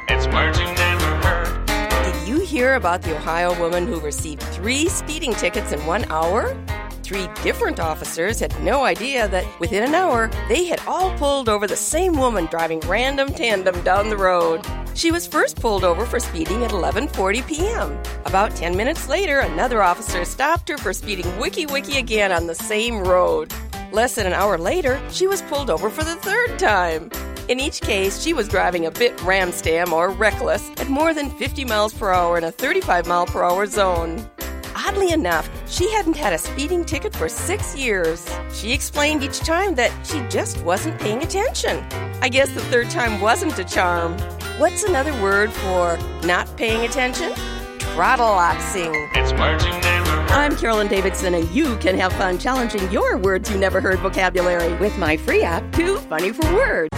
[0.09, 2.13] It's words you never heard.
[2.13, 6.57] Did you hear about the Ohio woman who received three speeding tickets in one hour?
[7.05, 11.69] Three different officers had no idea that within an hour they had all pulled over
[11.69, 14.67] the same woman driving random tandem down the road.
[14.99, 18.03] She was first pulled over for speeding at 11:40 p.m.
[18.27, 22.55] About 10 minutes later, another officer stopped her for speeding wiki wiki again on the
[22.57, 23.55] same road.
[23.93, 27.13] Less than an hour later, she was pulled over for the third time.
[27.47, 31.65] In each case, she was driving a bit ramstam or reckless at more than 50
[31.65, 34.29] miles per hour in a 35 mile per hour zone.
[34.75, 38.27] Oddly enough, she hadn't had a speeding ticket for six years.
[38.53, 41.87] She explained each time that she just wasn't paying attention.
[42.21, 44.17] I guess the third time wasn't a charm.
[44.59, 47.31] What's another word for not paying attention?
[47.79, 49.09] Trottleoxing.
[49.15, 53.49] It's words you never I'm Carolyn Davidson, and you can have fun challenging your words
[53.49, 56.89] you never heard vocabulary with my free app, Too Funny for Words.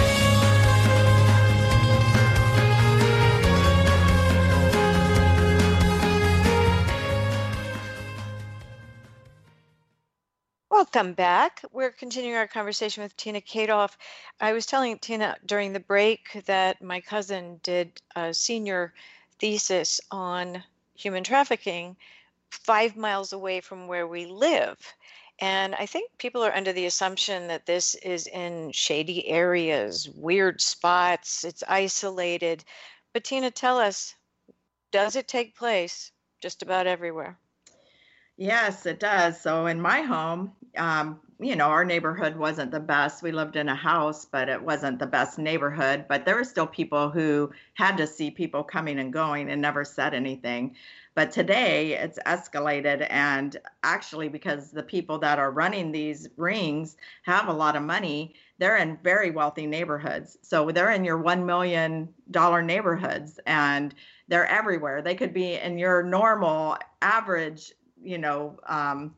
[10.81, 11.63] Welcome back.
[11.73, 13.99] We're continuing our conversation with Tina Kadoff.
[14.41, 18.95] I was telling Tina during the break that my cousin did a senior
[19.39, 20.65] thesis on
[20.95, 21.99] human trafficking
[22.51, 24.79] five miles away from where we live.
[25.39, 30.63] And I think people are under the assumption that this is in shady areas, weird
[30.63, 32.65] spots, it's isolated.
[33.13, 34.15] But Tina, tell us,
[34.93, 37.39] does it take place just about everywhere?
[38.39, 39.39] Yes, it does.
[39.39, 43.23] So in my home, um, you know, our neighborhood wasn't the best.
[43.23, 46.05] We lived in a house, but it wasn't the best neighborhood.
[46.09, 49.85] But there were still people who had to see people coming and going and never
[49.85, 50.77] said anything.
[51.15, 53.07] But today it's escalated.
[53.11, 58.35] And actually, because the people that are running these rings have a lot of money,
[58.59, 60.37] they're in very wealthy neighborhoods.
[60.43, 62.09] So they're in your $1 million
[62.67, 63.95] neighborhoods and
[64.29, 65.03] they're everywhere.
[65.03, 69.15] They could be in your normal, average you know um,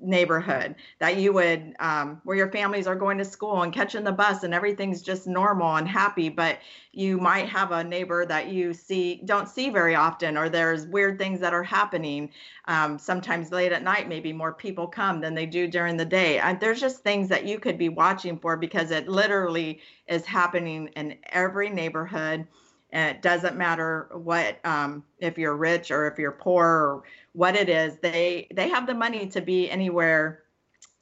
[0.00, 4.12] neighborhood that you would um, where your families are going to school and catching the
[4.12, 6.58] bus and everything's just normal and happy but
[6.92, 11.18] you might have a neighbor that you see don't see very often or there's weird
[11.18, 12.30] things that are happening.
[12.66, 16.38] Um, sometimes late at night maybe more people come than they do during the day.
[16.38, 20.88] And there's just things that you could be watching for because it literally is happening
[20.96, 22.46] in every neighborhood
[22.92, 27.56] and it doesn't matter what um, if you're rich or if you're poor or what
[27.56, 30.42] it is they they have the money to be anywhere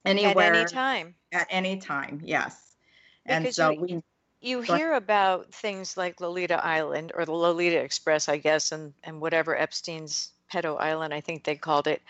[0.04, 2.74] anywhere at any time at any time yes
[3.24, 4.02] because and so you, we
[4.40, 9.20] you hear about things like lolita island or the lolita express i guess and and
[9.20, 12.02] whatever epstein's pedo island i think they called it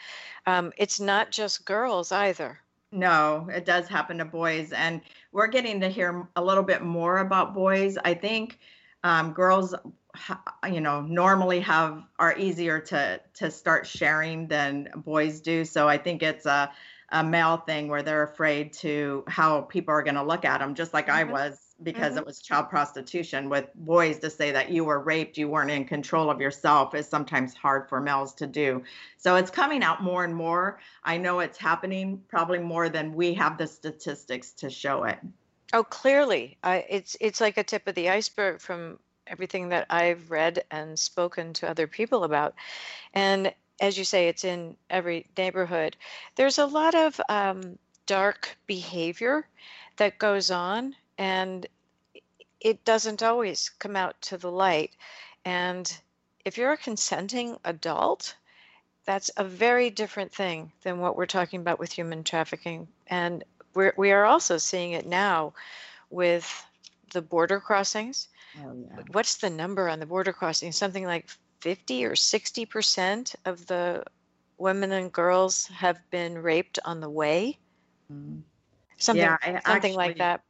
[0.47, 2.59] um, it's not just girls either
[2.91, 4.73] no, it does happen to boys.
[4.73, 7.99] And we're getting to hear a little bit more about boys.
[8.03, 8.59] I think
[9.05, 9.75] um, girls
[10.71, 15.97] you know normally have are easier to to start sharing than boys do so i
[15.97, 16.71] think it's a
[17.11, 20.75] a male thing where they're afraid to how people are going to look at them
[20.75, 21.31] just like mm-hmm.
[21.31, 22.19] i was because mm-hmm.
[22.19, 25.85] it was child prostitution with boys to say that you were raped you weren't in
[25.85, 28.83] control of yourself is sometimes hard for males to do
[29.17, 33.35] so it's coming out more and more i know it's happening probably more than we
[33.35, 35.19] have the statistics to show it
[35.72, 40.31] Oh, clearly, I, it's it's like a tip of the iceberg from everything that I've
[40.31, 42.54] read and spoken to other people about.
[43.12, 45.96] And as you say, it's in every neighborhood.
[46.37, 49.46] There's a lot of um, dark behavior
[49.98, 51.66] that goes on, and
[52.61, 54.92] it doesn't always come out to the light.
[55.44, 55.92] And
[56.44, 58.35] if you're a consenting adult,
[59.04, 62.88] that's a very different thing than what we're talking about with human trafficking.
[63.07, 65.54] And we're, we are also seeing it now
[66.11, 66.66] with
[67.12, 68.28] the border crossings.
[68.59, 69.02] Oh, yeah.
[69.12, 70.76] What's the number on the border crossings?
[70.76, 71.28] Something like
[71.61, 74.04] 50 or 60 percent of the
[74.59, 77.59] women and girls have been raped on the way.
[78.12, 78.42] Mm.
[78.96, 80.42] Something, yeah, something actually, like that.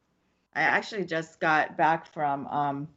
[0.55, 2.87] I actually just got back from um,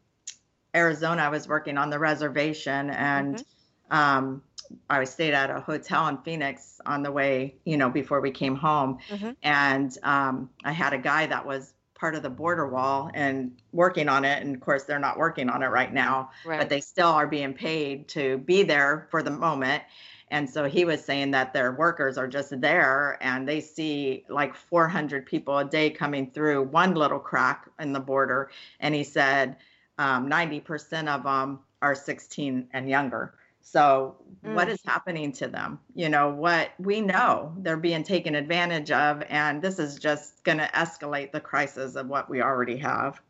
[0.75, 1.23] Arizona.
[1.23, 3.97] I was working on the reservation, and mm-hmm.
[3.97, 4.43] um,
[4.91, 8.57] I stayed at a hotel in Phoenix on the way, you know, before we came
[8.57, 8.99] home.
[9.09, 9.31] Mm-hmm.
[9.43, 14.09] And um, I had a guy that was part of the border wall and working
[14.09, 14.43] on it.
[14.43, 16.59] And of course, they're not working on it right now, right.
[16.59, 19.85] but they still are being paid to be there for the moment.
[20.33, 24.55] And so he was saying that their workers are just there and they see like
[24.57, 28.51] 400 people a day coming through one little crack in the border.
[28.81, 29.59] And he said
[29.99, 33.35] um, 90% of them are 16 and younger.
[33.63, 34.55] So, mm.
[34.55, 35.79] what is happening to them?
[35.95, 40.59] You know, what we know they're being taken advantage of, and this is just going
[40.59, 43.21] to escalate the crisis of what we already have.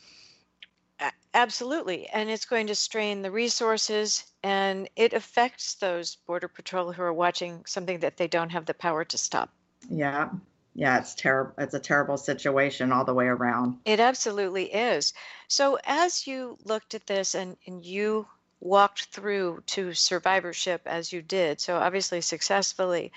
[1.34, 2.08] Absolutely.
[2.08, 7.12] And it's going to strain the resources, and it affects those Border Patrol who are
[7.12, 9.50] watching something that they don't have the power to stop.
[9.88, 10.28] Yeah.
[10.74, 11.52] Yeah, it's terrible.
[11.58, 13.78] It's a terrible situation all the way around.
[13.84, 15.12] It absolutely is.
[15.48, 18.26] So, as you looked at this and, and you
[18.62, 23.12] walked through to survivorship as you did, so obviously successfully.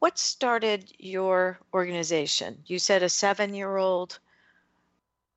[0.00, 2.62] What started your organization?
[2.66, 4.18] You said a seven year old.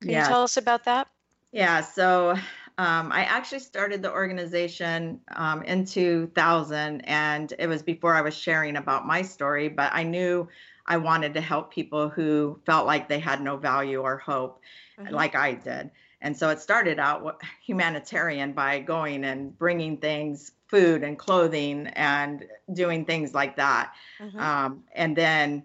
[0.00, 1.08] Can you tell us about that?
[1.52, 2.30] Yeah, so
[2.78, 8.34] um, I actually started the organization um, in 2000, and it was before I was
[8.34, 10.48] sharing about my story, but I knew
[10.86, 14.60] I wanted to help people who felt like they had no value or hope,
[14.98, 15.14] mm-hmm.
[15.14, 15.90] like I did.
[16.20, 22.46] And so it started out humanitarian by going and bringing things, food and clothing, and
[22.72, 23.92] doing things like that.
[24.20, 24.38] Mm-hmm.
[24.38, 25.64] Um, and then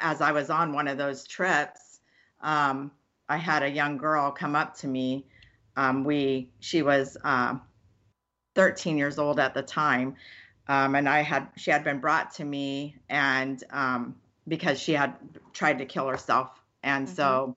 [0.00, 2.00] as I was on one of those trips,
[2.42, 2.90] um,
[3.28, 5.26] I had a young girl come up to me.
[5.76, 7.56] Um, we she was uh,
[8.54, 10.14] 13 years old at the time,
[10.68, 14.16] um, and I had she had been brought to me and um,
[14.48, 15.16] because she had
[15.52, 17.14] tried to kill herself, and mm-hmm.
[17.14, 17.56] so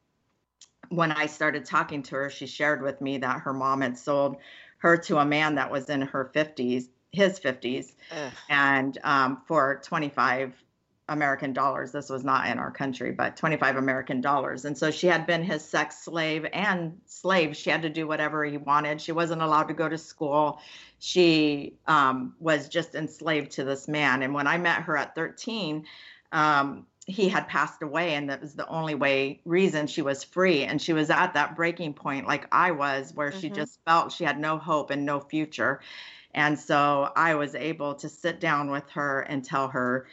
[0.90, 4.38] when I started talking to her, she shared with me that her mom had sold
[4.80, 7.94] her to a man that was in her 50s, his 50s,
[8.50, 10.54] and um, for 25
[11.10, 11.92] American dollars.
[11.92, 14.66] This was not in our country, but 25 American dollars.
[14.66, 17.56] And so she had been his sex slave and slave.
[17.56, 19.02] She had to do whatever he wanted.
[19.02, 20.60] She wasn't allowed to go to school.
[21.00, 24.22] She um, was just enslaved to this man.
[24.22, 25.86] And when I met her at 13,
[26.34, 30.64] um, he had passed away, and that was the only way reason she was free.
[30.64, 33.40] And she was at that breaking point, like I was, where mm-hmm.
[33.40, 35.80] she just felt she had no hope and no future.
[36.34, 40.06] And so I was able to sit down with her and tell her,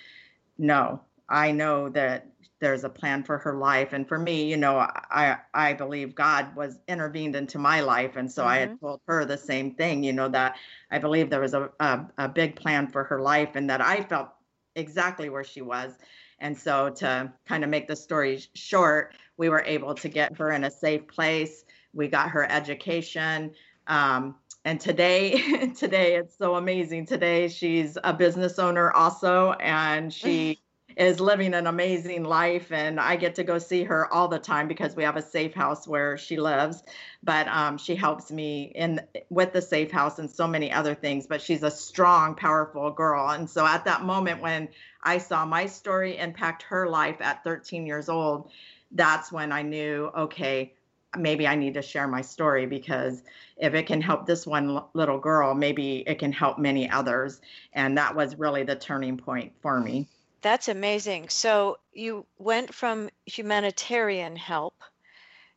[0.59, 2.27] no, I know that
[2.61, 6.55] there's a plan for her life and for me you know i i believe god
[6.57, 8.51] was intervened into my life and so mm-hmm.
[8.51, 8.87] i had mm-hmm.
[8.87, 10.57] told her the same thing you know that
[10.91, 14.03] i believe there was a, a, a big plan for her life and that i
[14.03, 14.31] felt
[14.77, 15.99] exactly where she was
[16.39, 20.53] and so to kind of make the story short we were able to get her
[20.53, 23.53] in a safe place we got her education
[23.87, 27.07] um, and today today it's so amazing.
[27.07, 30.59] Today she's a business owner also and she
[30.97, 34.69] is living an amazing life and i get to go see her all the time
[34.69, 36.83] because we have a safe house where she lives.
[37.23, 41.27] But um, she helps me in with the safe house and so many other things
[41.27, 43.29] but she's a strong powerful girl.
[43.31, 44.69] And so at that moment when
[45.03, 48.51] i saw my story impact her life at 13 years old
[48.93, 50.73] that's when i knew okay
[51.19, 53.23] maybe I need to share my story because
[53.57, 57.41] if it can help this one little girl, maybe it can help many others.
[57.73, 60.09] And that was really the turning point for me.
[60.43, 61.31] That's amazing.
[61.31, 64.75] So you went from humanitarian help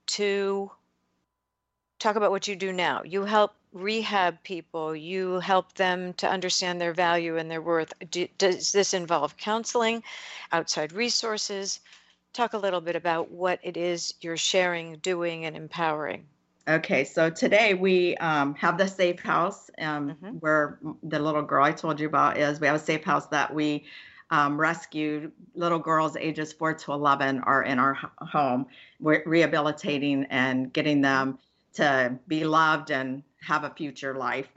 [0.08, 0.72] to
[2.00, 3.04] talk about what you do now.
[3.04, 7.94] You help rehab people, you help them to understand their value and their worth.
[8.10, 10.04] Do, does this involve counseling,
[10.52, 11.80] outside resources?
[12.34, 16.26] Talk a little bit about what it is you're sharing, doing, and empowering.
[16.68, 20.30] Okay, so today we um, have the safe house um, mm-hmm.
[20.40, 22.60] where the little girl I told you about is.
[22.60, 23.86] We have a safe house that we
[24.32, 28.66] um, rescued little girls ages 4 to 11 are in our home.
[29.00, 31.40] We're rehabilitating and getting them
[31.76, 34.48] to be loved and have a future life.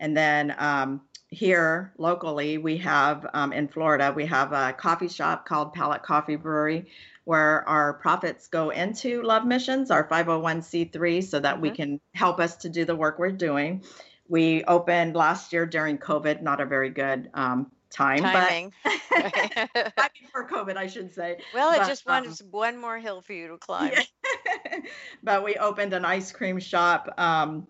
[0.00, 5.46] And then um, here locally, we have um, in Florida, we have a coffee shop
[5.46, 6.86] called Palette Coffee Brewery
[7.30, 11.62] where our profits go into Love Missions, our 501c3, so that mm-hmm.
[11.62, 13.84] we can help us to do the work we're doing.
[14.28, 18.72] We opened last year during COVID, not a very good um, time, Timing.
[19.10, 21.38] but before COVID, I should say.
[21.54, 23.92] Well, it just wanted um, one more hill for you to climb.
[23.92, 24.78] Yeah.
[25.22, 27.14] but we opened an ice cream shop.
[27.18, 27.66] Um,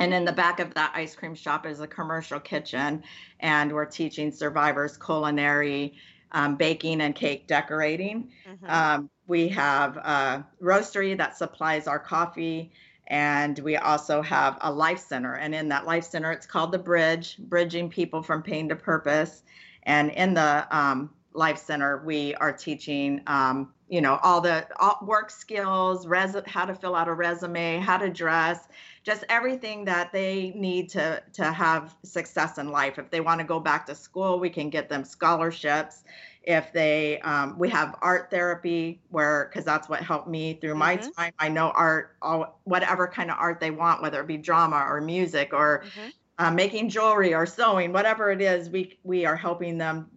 [0.00, 3.04] and in the back of that ice cream shop is a commercial kitchen,
[3.38, 5.94] and we're teaching survivors culinary
[6.32, 8.30] um, baking and cake decorating.
[8.48, 8.66] Mm-hmm.
[8.68, 12.72] Um, we have a roastery that supplies our coffee,
[13.08, 15.34] and we also have a life center.
[15.34, 19.42] And in that life center, it's called the Bridge, bridging people from pain to purpose.
[19.82, 24.98] And in the um, life center, we are teaching, um, you know, all the all
[25.02, 28.68] work skills, res- how to fill out a resume, how to dress,
[29.02, 32.98] just everything that they need to to have success in life.
[32.98, 36.04] If they want to go back to school, we can get them scholarships.
[36.44, 40.96] If they, um, we have art therapy where, because that's what helped me through my
[40.96, 41.10] mm-hmm.
[41.10, 41.32] time.
[41.38, 45.02] I know art, all whatever kind of art they want, whether it be drama or
[45.02, 46.08] music or mm-hmm.
[46.38, 50.08] uh, making jewelry or sewing, whatever it is, we we are helping them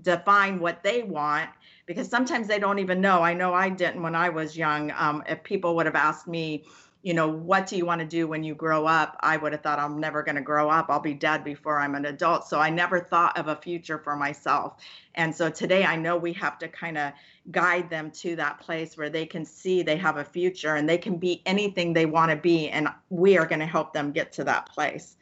[0.00, 1.50] define what they want
[1.90, 3.20] because sometimes they don't even know.
[3.20, 4.92] I know I didn't when I was young.
[4.96, 6.62] Um, if people would have asked me,
[7.02, 9.16] you know, what do you want to do when you grow up?
[9.18, 10.86] I would have thought I'm never going to grow up.
[10.88, 12.46] I'll be dead before I'm an adult.
[12.46, 14.76] So I never thought of a future for myself.
[15.16, 17.12] And so today I know we have to kind of
[17.50, 20.98] guide them to that place where they can see they have a future and they
[20.98, 22.68] can be anything they want to be.
[22.68, 25.16] And we are going to help them get to that place.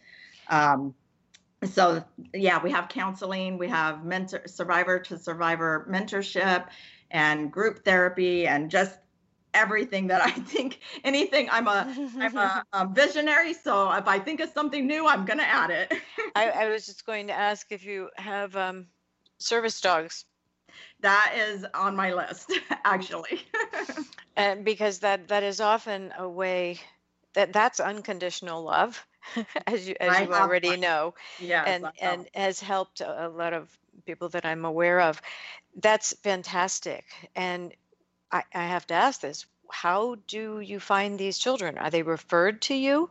[0.51, 0.95] Um,
[1.65, 6.67] so yeah, we have counseling, we have mentor, survivor to survivor mentorship
[7.11, 8.99] and group therapy and just
[9.55, 14.41] everything that I think anything I'm a I'm a, a, visionary so if I think
[14.41, 15.93] of something new I'm gonna add it.
[16.37, 18.87] I, I, was just going to ask if you have um,
[19.39, 20.25] service dogs.
[21.01, 22.53] That is on my list
[22.85, 23.43] actually.
[24.37, 26.79] and because that that is often a way
[27.35, 29.05] that that's unconditional love,
[29.67, 30.81] as you as I you already one.
[30.81, 31.67] know, Yes.
[31.67, 31.91] and know.
[32.01, 33.77] and has helped a, a lot of
[34.07, 35.21] people that I'm aware of.
[35.81, 37.05] That's fantastic.
[37.37, 37.73] And
[38.33, 41.79] I, I have to ask this: How do you find these children?
[41.79, 43.11] Are they referred to you?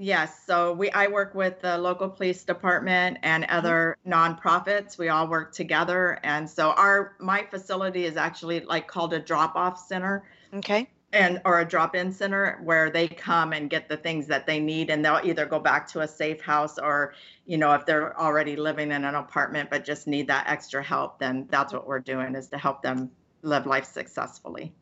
[0.00, 3.56] Yes, so we I work with the local police department and mm-hmm.
[3.56, 4.96] other nonprofits.
[4.96, 9.86] We all work together, and so our my facility is actually like called a drop-off
[9.86, 10.24] center
[10.54, 10.88] Okay.
[11.12, 14.90] And or a drop-in center where they come and get the things that they need,
[14.90, 17.14] and they'll either go back to a safe house or
[17.46, 21.18] you know if they're already living in an apartment but just need that extra help,
[21.18, 23.10] then that's what we're doing is to help them
[23.42, 24.72] live life successfully.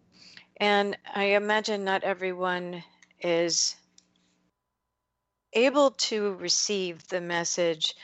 [0.58, 2.82] And I imagine not everyone
[3.20, 3.76] is
[5.52, 7.94] able to receive the message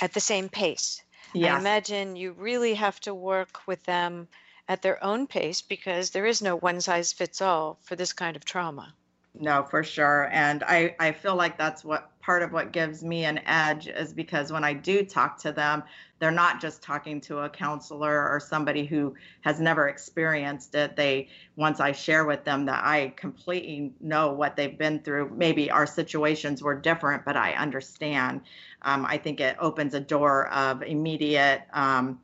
[0.00, 1.02] at the same pace.
[1.34, 4.28] I imagine you really have to work with them
[4.68, 8.36] at their own pace because there is no one size fits all for this kind
[8.36, 8.94] of trauma.
[9.40, 10.28] No, for sure.
[10.32, 14.12] And I, I feel like that's what part of what gives me an edge is
[14.12, 15.82] because when I do talk to them,
[16.18, 20.96] they're not just talking to a counselor or somebody who has never experienced it.
[20.96, 25.70] They, once I share with them that I completely know what they've been through, maybe
[25.70, 28.40] our situations were different, but I understand.
[28.82, 32.20] Um, I think it opens a door of immediate, um,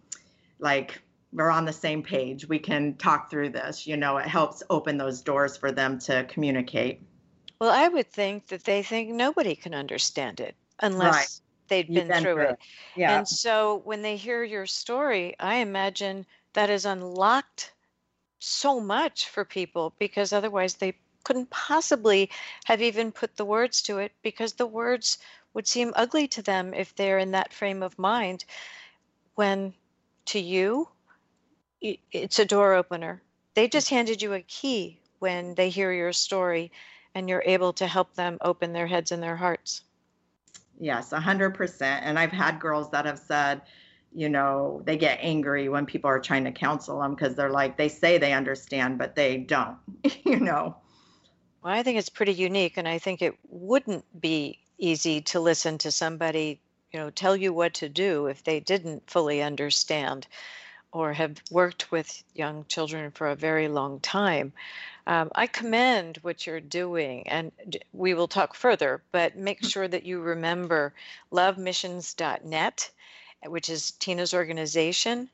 [0.58, 1.00] like,
[1.34, 2.48] we're on the same page.
[2.48, 3.86] We can talk through this.
[3.86, 7.02] You know, it helps open those doors for them to communicate.
[7.60, 12.22] Well, I would think that they think nobody can understand it unless they'd You've been,
[12.22, 12.58] through it.
[12.96, 13.18] Yeah.
[13.18, 17.72] And so when they hear your story, I imagine that has unlocked
[18.38, 22.30] so much for people because otherwise they couldn't possibly
[22.64, 25.18] have even put the words to it because the words
[25.54, 28.44] would seem ugly to them if they're in that frame of mind.
[29.34, 29.74] When
[30.26, 30.88] to you,
[32.12, 33.20] it's a door opener.
[33.54, 33.96] They just mm-hmm.
[33.96, 36.72] handed you a key when they hear your story
[37.14, 39.82] and you're able to help them open their heads and their hearts.
[40.80, 42.04] Yes, a hundred percent.
[42.04, 43.62] And I've had girls that have said,
[44.12, 47.76] you know, they get angry when people are trying to counsel them because they're like,
[47.76, 49.76] they say they understand, but they don't,
[50.24, 50.76] you know.
[51.62, 55.78] Well, I think it's pretty unique, and I think it wouldn't be easy to listen
[55.78, 56.60] to somebody,
[56.92, 60.26] you know, tell you what to do if they didn't fully understand
[60.94, 64.52] or have worked with young children for a very long time.
[65.08, 67.52] Um, I commend what you're doing, and
[67.92, 70.94] we will talk further, but make sure that you remember
[71.32, 72.90] lovemissions.net,
[73.44, 75.28] which is Tina's organization,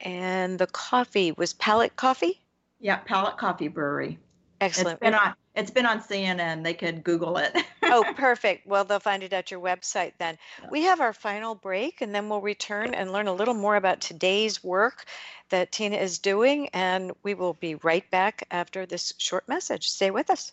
[0.00, 2.40] and the coffee was Palette Coffee.
[2.80, 4.18] Yeah, Palette Coffee Brewery.
[4.60, 4.94] Excellent.
[4.94, 6.64] It's been on it's been on CNN.
[6.64, 7.56] They could Google it.
[7.82, 8.66] oh, perfect.
[8.66, 10.36] Well, they'll find it at your website then.
[10.70, 14.00] We have our final break and then we'll return and learn a little more about
[14.00, 15.04] today's work
[15.50, 16.68] that Tina is doing.
[16.72, 19.88] And we will be right back after this short message.
[19.88, 20.52] Stay with us.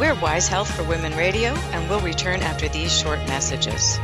[0.00, 3.98] We're Wise Health for Women Radio, and we'll return after these short messages.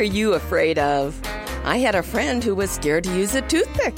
[0.00, 1.20] Are you afraid of?
[1.62, 3.94] I had a friend who was scared to use a toothpick.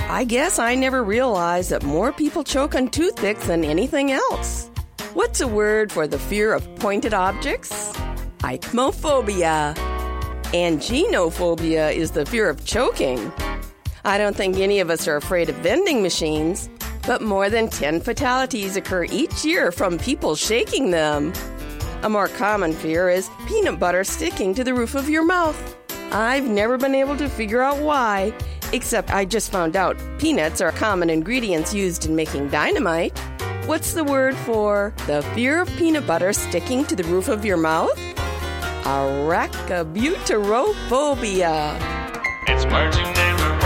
[0.00, 4.70] I guess I never realized that more people choke on toothpicks than anything else.
[5.14, 7.70] What's a word for the fear of pointed objects?
[8.40, 9.74] Aichmophobia.
[10.52, 13.32] And genophobia is the fear of choking.
[14.04, 16.68] I don't think any of us are afraid of vending machines,
[17.06, 21.32] but more than 10 fatalities occur each year from people shaking them.
[22.02, 25.76] A more common fear is peanut butter sticking to the roof of your mouth.
[26.12, 28.32] I've never been able to figure out why,
[28.72, 33.18] except I just found out peanuts are common ingredients used in making dynamite.
[33.64, 37.56] What's the word for the fear of peanut butter sticking to the roof of your
[37.56, 37.98] mouth?
[38.84, 41.76] Arachibutyrophobia.
[42.46, 42.94] It's never.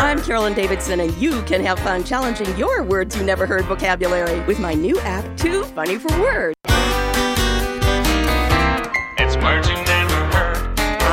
[0.01, 4.41] I'm Carolyn Davidson, and you can have fun challenging your words you never heard vocabulary
[4.47, 6.55] with my new app, Too Funny for Words.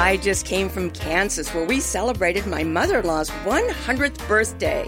[0.08, 4.88] I just came from Kansas where we celebrated my mother in law's 100th birthday.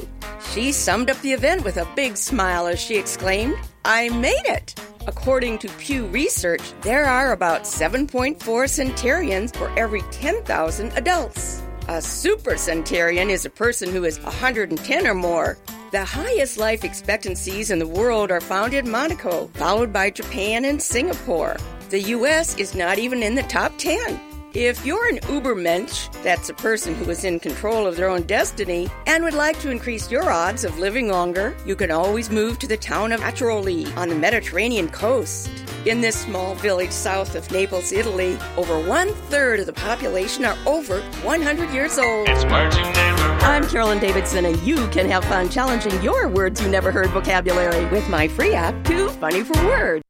[0.53, 4.79] She summed up the event with a big smile as she exclaimed, I made it!
[5.07, 11.61] According to Pew Research, there are about 7.4 centurions for every 10,000 adults.
[11.89, 15.57] A super centurion is a person who is 110 or more.
[15.91, 20.81] The highest life expectancies in the world are found in Monaco, followed by Japan and
[20.81, 21.57] Singapore.
[21.89, 24.28] The US is not even in the top 10.
[24.55, 28.89] If you're an Ubermensch, that's a person who is in control of their own destiny,
[29.05, 32.67] and would like to increase your odds of living longer, you can always move to
[32.67, 35.51] the town of Acciaroli on the Mediterranean coast.
[35.85, 40.57] In this small village south of Naples, Italy, over one third of the population are
[40.65, 42.27] over 100 years old.
[42.27, 43.43] It's words you never heard.
[43.43, 47.85] I'm Carolyn Davidson, and you can have fun challenging your words you never heard vocabulary
[47.89, 50.08] with my free app, Too Funny for Words.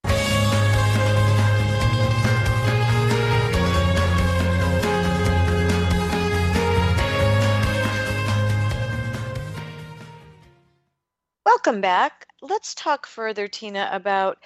[11.52, 12.28] Welcome back.
[12.44, 14.38] Let's talk further, Tina, about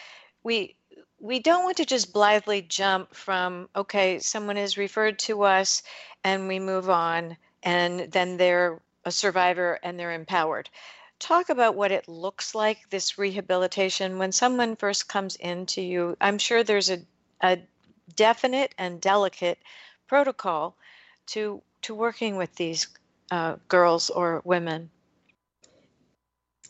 [0.42, 0.78] we
[1.20, 5.84] we don't want to just blithely jump from okay, someone is referred to us
[6.24, 10.70] and we move on and then they're a survivor and they're empowered.
[11.20, 16.16] Talk about what it looks like this rehabilitation when someone first comes into you.
[16.22, 17.00] I'm sure there's a,
[17.42, 17.60] a
[18.16, 19.60] definite and delicate
[20.08, 20.78] protocol
[21.28, 22.88] to to working with these
[23.30, 24.90] uh, girls or women.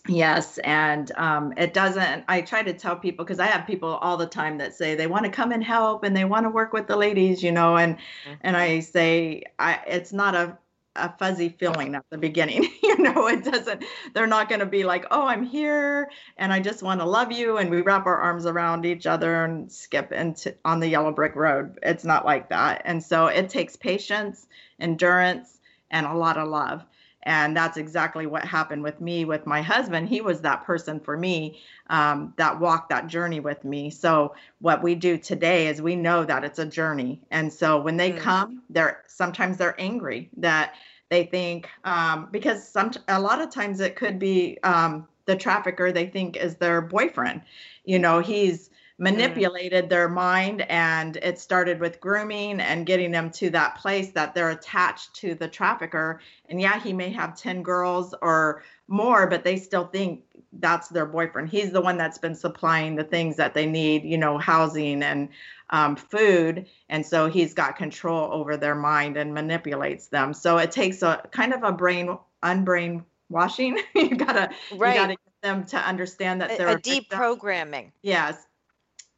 [0.09, 2.25] Yes, and um, it doesn't.
[2.27, 5.07] I try to tell people because I have people all the time that say they
[5.07, 7.77] want to come and help and they want to work with the ladies, you know,
[7.77, 7.97] and
[8.41, 10.57] and I say I it's not a
[10.95, 13.27] a fuzzy feeling at the beginning, you know.
[13.27, 13.85] It doesn't.
[14.13, 17.31] They're not going to be like, oh, I'm here and I just want to love
[17.31, 21.13] you, and we wrap our arms around each other and skip into on the yellow
[21.13, 21.79] brick road.
[21.81, 24.47] It's not like that, and so it takes patience,
[24.81, 26.83] endurance, and a lot of love
[27.23, 30.09] and that's exactly what happened with me with my husband.
[30.09, 31.59] He was that person for me
[31.89, 33.89] um, that walked that journey with me.
[33.89, 37.21] So what we do today is we know that it's a journey.
[37.31, 38.17] And so when they Mm.
[38.17, 40.73] come they're sometimes they're angry that
[41.09, 45.91] they think um, because some a lot of times it could be um, the trafficker
[45.91, 47.41] they think is their boyfriend.
[47.85, 48.69] You know he's
[48.99, 54.35] manipulated their mind and it started with grooming and getting them to that place that
[54.35, 59.43] they're attached to the trafficker and yeah he may have 10 girls or more but
[59.43, 60.23] they still think
[60.59, 64.17] that's their boyfriend he's the one that's been supplying the things that they need you
[64.17, 65.29] know housing and
[65.71, 70.71] um, food and so he's got control over their mind and manipulates them so it
[70.71, 74.93] takes a kind of a brain unbrain washing you gotta you Right.
[74.93, 77.19] gotta get them to understand that they're a, a victim.
[77.19, 77.91] deprogramming.
[78.01, 78.37] Yes.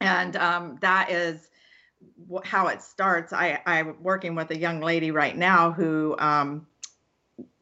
[0.01, 1.49] And um, that is
[2.43, 3.33] how it starts.
[3.33, 6.67] I, I'm working with a young lady right now who um,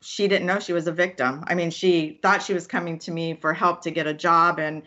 [0.02, 1.44] she didn't know she was a victim.
[1.48, 4.60] I mean, she thought she was coming to me for help to get a job.
[4.60, 4.84] And,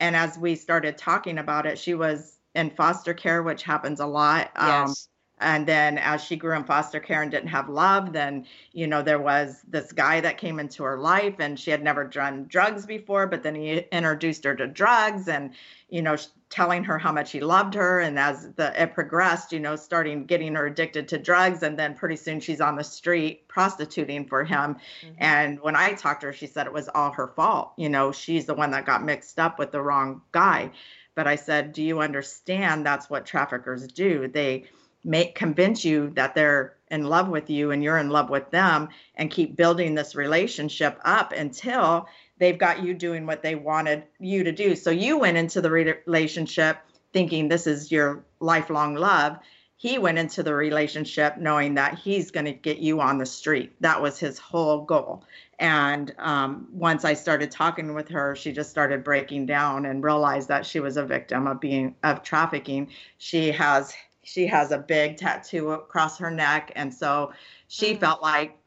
[0.00, 4.06] and as we started talking about it, she was in foster care, which happens a
[4.06, 4.50] lot.
[4.56, 5.08] Um, Yes.
[5.40, 9.02] and then as she grew in foster care and didn't have love then you know
[9.02, 12.84] there was this guy that came into her life and she had never done drugs
[12.84, 15.54] before but then he introduced her to drugs and
[15.88, 16.16] you know
[16.50, 20.26] telling her how much he loved her and as the it progressed you know starting
[20.26, 24.42] getting her addicted to drugs and then pretty soon she's on the street prostituting for
[24.44, 25.14] him Mhm.
[25.18, 27.72] and when I talked to her, she said it was all her fault.
[27.76, 30.70] You know, she's the one that got mixed up with the wrong guy.
[31.14, 34.28] But I said, Do you understand that's what traffickers do?
[34.28, 34.64] They
[35.04, 38.88] make convince you that they're in love with you and you're in love with them
[39.14, 42.06] and keep building this relationship up until
[42.40, 44.74] they've got you doing what they wanted you to do.
[44.74, 46.78] So you went into the relationship
[47.12, 49.38] thinking this is your lifelong love
[49.80, 53.72] he went into the relationship knowing that he's going to get you on the street.
[53.80, 55.24] That was his whole goal.
[55.58, 60.48] And um, once I started talking with her, she just started breaking down and realized
[60.48, 62.88] that she was a victim of being of trafficking.
[63.16, 67.32] She has she has a big tattoo across her neck, and so
[67.68, 68.00] she Mm.
[68.00, 68.58] felt like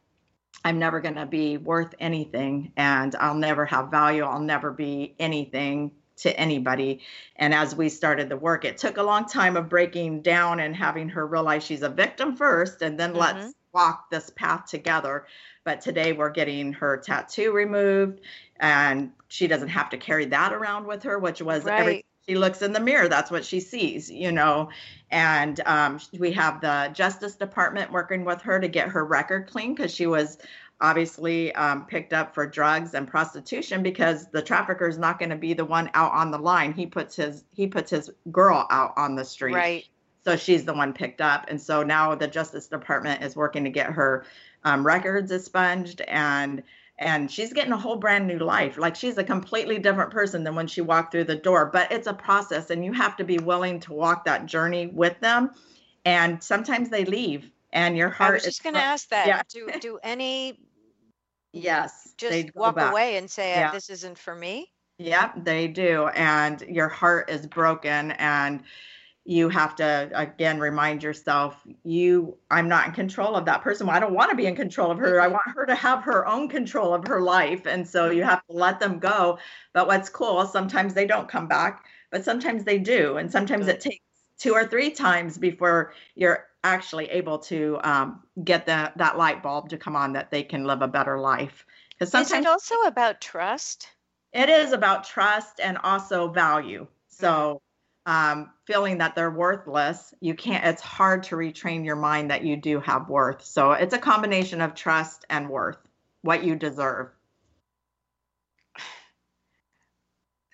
[0.64, 4.24] I'm never going to be worth anything, and I'll never have value.
[4.24, 7.02] I'll never be anything to anybody.
[7.36, 10.76] And as we started the work, it took a long time of breaking down and
[10.76, 13.50] having her realize she's a victim first, and then let's mm-hmm.
[13.74, 15.26] walk this path together.
[15.66, 18.22] But today we're getting her tattoo removed,
[18.58, 22.06] and she doesn't have to carry that around with her, which was every Right.
[22.28, 24.70] She looks in the mirror that's what she sees you know?
[25.12, 29.76] And um, we have the justice department working with her to get her record clean
[29.76, 30.38] because she was
[30.82, 35.36] obviously um, picked up for drugs and prostitution because the trafficker is not going to
[35.36, 36.74] be the one out on the line.
[36.74, 39.54] He puts his he puts his girl out on the street.
[39.54, 39.86] Right.
[40.26, 41.46] so she's the one picked up.
[41.48, 44.26] And so now the justice department is working to get her
[44.64, 46.64] um, records expunged and
[47.00, 50.56] and she's getting a whole brand new life like she's a completely different person than
[50.56, 53.38] when she walked through the door but it's a process and you have to be
[53.40, 55.50] willing to walk that journey with them
[56.06, 59.28] and sometimes they leave and your I heart was is just going to ask that.
[59.28, 59.42] Yeah.
[59.50, 60.60] Do do any
[61.54, 62.92] yes just walk back.
[62.92, 63.72] away and say Yeah.
[63.72, 64.72] this isn't for me?
[65.00, 66.08] Yep, they do.
[66.10, 68.12] And your heart is broken.
[68.12, 68.64] And,
[69.26, 73.88] you have to again remind yourself you i'm not in control of that person.
[73.90, 75.22] I don't want to be in control of her.
[75.22, 77.66] I want her to have her own control of her life.
[77.66, 79.40] And so you have to let them go.
[79.74, 83.18] But what's cool sometimes they don't come back but sometimes they do.
[83.18, 84.06] And sometimes it takes
[84.38, 89.70] two or three times before you're actually able to um, get that that light bulb
[89.70, 91.66] to come on that they can live a better life.
[91.90, 93.88] Because Is sometimes it also about trust?
[94.32, 96.88] it is about trust and also value.
[97.08, 97.62] So
[98.06, 102.56] um, feeling that they're worthless you can't it's hard to retrain your mind that you
[102.58, 103.44] do have worth.
[103.44, 105.78] So it's a combination of trust and worth
[106.22, 107.10] what you deserve.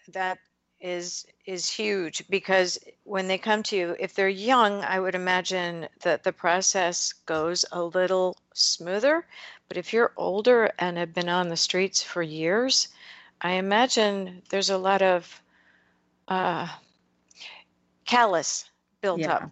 [0.10, 0.40] That
[0.82, 5.90] is is huge because when they come to you if they're young i would imagine
[6.04, 9.26] that the process goes a little smoother.
[9.68, 12.88] But if you're older and have been on the streets for years
[13.42, 15.42] i imagine there's a lot of
[16.30, 16.68] uh,
[18.10, 18.70] callus
[19.02, 19.52] built Yeah, up.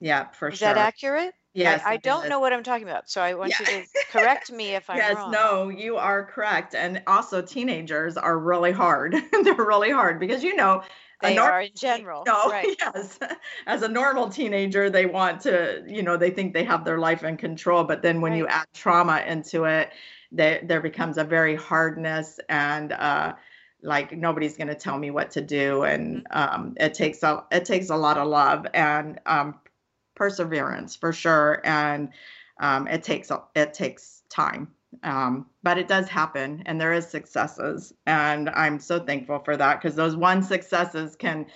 [0.00, 0.68] Yeah for is sure.
[0.68, 1.34] Is that accurate?
[1.54, 2.30] Yes I, I don't is.
[2.30, 5.16] know what i'm talking about so i want you to correct me if i'm yes
[5.16, 5.32] wrong.
[5.32, 9.14] no you are correct and also teenagers are really hard.
[9.44, 10.82] They're really hard because you know
[11.22, 12.68] they normal are in general No, right.
[12.80, 13.18] yes.
[13.66, 17.22] As a normal teenager, they want to, you know, they think they have their life
[17.24, 17.84] in control.
[17.84, 19.92] But then when you add trauma into it,
[20.32, 23.34] there there becomes a very hardness and uh,
[23.84, 26.32] like nobody's going to tell me what to do, and Mm-hmm.
[26.32, 29.60] um, it takes a it takes a lot of love and um,
[30.14, 32.10] perseverance for sure, and
[32.60, 34.72] um, it takes it takes time.
[35.02, 39.80] Um, but it does happen, and there is successes, and I'm so thankful for that
[39.80, 41.46] because those one successes can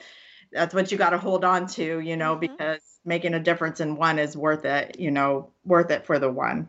[0.53, 2.59] that's what you got to hold on to, you know, Mhm.
[2.59, 6.31] because making a difference in one is worth it, you know, worth it for the
[6.31, 6.69] one.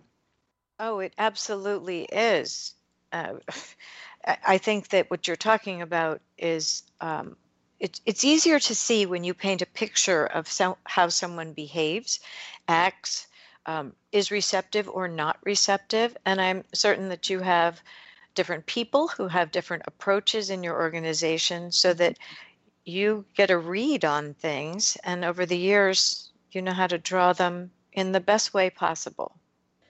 [0.80, 2.74] Oh, it absolutely is.
[3.12, 3.40] Uh,
[4.26, 7.36] I think that what you're talking about is um,
[7.80, 12.20] it, it's easier to see when you paint a picture of so, how someone behaves,
[12.68, 13.28] acts,
[13.66, 16.18] um, is receptive or not receptive.
[16.26, 17.82] And I'm certain that you have
[18.36, 22.18] different people who have different approaches in your organization so that
[22.86, 24.98] you get a read on things.
[25.04, 29.36] And over the years, you know how to draw them in the best way possible.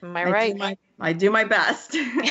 [0.02, 0.52] Am I, I right?
[0.52, 1.94] do my I do my best.
[1.96, 2.22] um,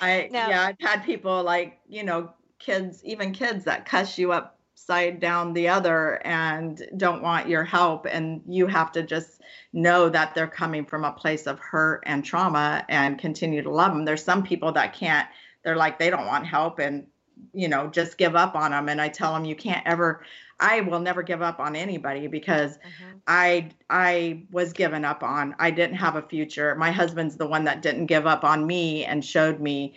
[0.00, 5.20] I yeah, I've had people like, you know, kids, even kids that cuss you upside
[5.20, 9.40] down the other and don't want your help and you have to just
[9.72, 13.92] know that they're coming from a place of hurt and trauma and continue to love
[13.92, 14.04] them.
[14.04, 15.28] There's some people that can't
[15.64, 17.06] they're like they don't want help and
[17.52, 20.24] you know, just give up on them and I tell them you can't ever
[20.60, 23.20] I will never give up on anybody because Mhm.
[23.26, 25.54] I I was given up on.
[25.58, 26.74] I didn't have a future.
[26.74, 29.94] My husband's the one that didn't give up on me and showed me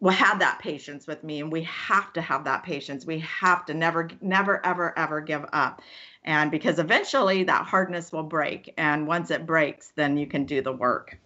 [0.00, 3.06] well had that patience with me and we have to have that patience.
[3.06, 5.82] We have to never never ever ever give up.
[6.24, 10.60] And because eventually that hardness will break and once it breaks then you can do
[10.62, 11.18] the work.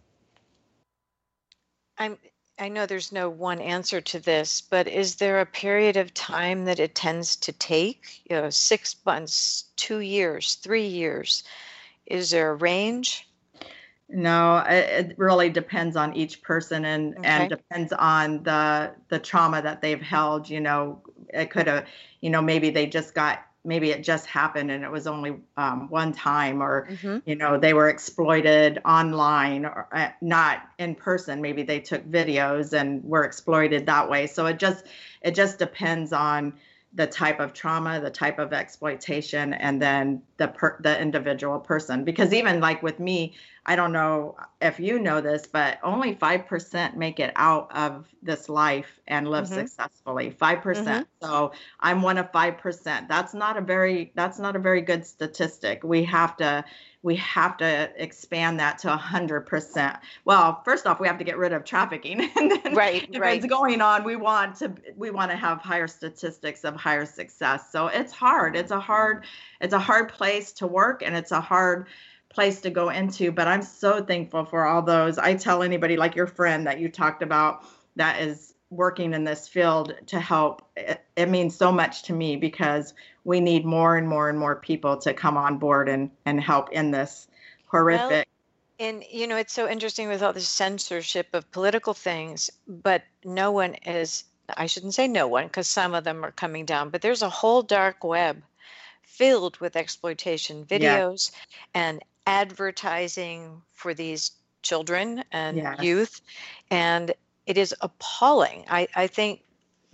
[1.98, 2.18] I'm
[2.62, 6.64] I know there's no one answer to this, but is there a period of time
[6.66, 8.22] that it tends to take?
[8.30, 11.42] You know, six months, two years, three years.
[12.06, 13.28] Is there a range?
[14.08, 17.24] No, it, really depends on each person and Okay.
[17.24, 20.48] and depends on the the trauma that they've held.
[20.48, 21.02] You know,
[21.34, 21.86] it could have,
[22.20, 25.88] you know, maybe they just got maybe it just happened and it was only um,
[25.88, 27.18] one time, or Mm-hmm.
[27.24, 31.40] you know they were exploited online or uh, not in person.
[31.40, 34.26] Maybe they took videos and were exploited that way.
[34.26, 34.84] So it just
[35.20, 36.54] it just depends on
[36.94, 42.04] the type of trauma, the type of exploitation, and then the per, the individual person.
[42.04, 43.34] Because even like with me,
[43.64, 48.48] I don't know if you know this, but only 5% make it out of this
[48.48, 49.48] life and live Mhm.
[49.48, 50.30] successfully.
[50.30, 50.62] 5%.
[50.62, 53.08] percent So I'm one of 5%.
[53.08, 55.84] That's not a very that's not a very good statistic.
[55.84, 56.64] We have to
[57.02, 59.98] we have to expand that to 100%.
[60.24, 62.20] Well, first off, we have to get rid of trafficking.
[62.36, 63.26] and then Right, if right.
[63.26, 67.70] it's going on, we want to we want to have higher statistics of higher success.
[67.70, 68.56] So it's hard.
[68.56, 69.24] It's a hard
[69.60, 71.86] it's a hard place to work and it's a hard
[72.32, 76.16] place to go into but i'm so thankful for all those i tell anybody like
[76.16, 77.64] your friend that you talked about
[77.96, 82.36] that is working in this field to help it, it means so much to me
[82.36, 86.40] because we need more and more and more people to come on board and and
[86.40, 87.28] help in this
[87.66, 88.26] horrific
[88.78, 93.52] And you know, it's so interesting with all the censorship of political things, but no
[93.52, 94.24] one is,
[94.56, 97.28] I shouldn't say no one, because some of them are coming down, but there's a
[97.30, 98.42] whole dark web
[99.02, 101.02] filled with exploitation Yeah.
[101.04, 101.30] videos
[101.74, 105.76] and advertising for these children and Yes.
[105.76, 106.20] youth.
[106.70, 107.12] And
[107.46, 108.64] it is appalling.
[108.70, 109.42] I, I think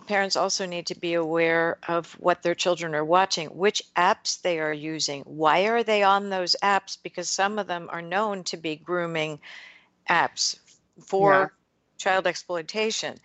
[0.06, 4.58] parents also need to be aware of what their children are watching, which apps they
[4.58, 5.22] are using.
[5.22, 6.96] Why are they on those apps?
[7.02, 9.40] Because some of them are known to be grooming
[10.08, 10.58] apps
[11.06, 11.48] for Yeah.
[11.98, 13.18] child exploitation.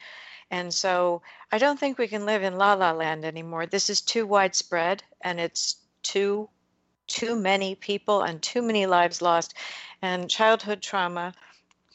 [0.52, 3.66] And so I don't think we can live in la la land anymore.
[3.66, 6.50] This is too widespread and it's too
[7.08, 9.54] too many people and too many lives lost.
[10.02, 11.34] And childhood trauma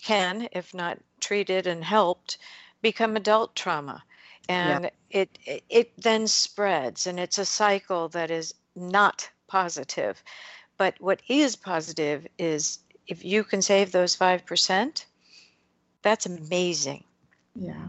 [0.02, 2.38] can, if not treated and helped,
[2.82, 4.04] become adult trauma.
[4.48, 10.22] And it, it it then spreads and it's a cycle that is not positive.
[10.78, 15.04] But what is positive is if you can save those 5%,
[16.02, 17.04] that's amazing.
[17.54, 17.88] Yeah.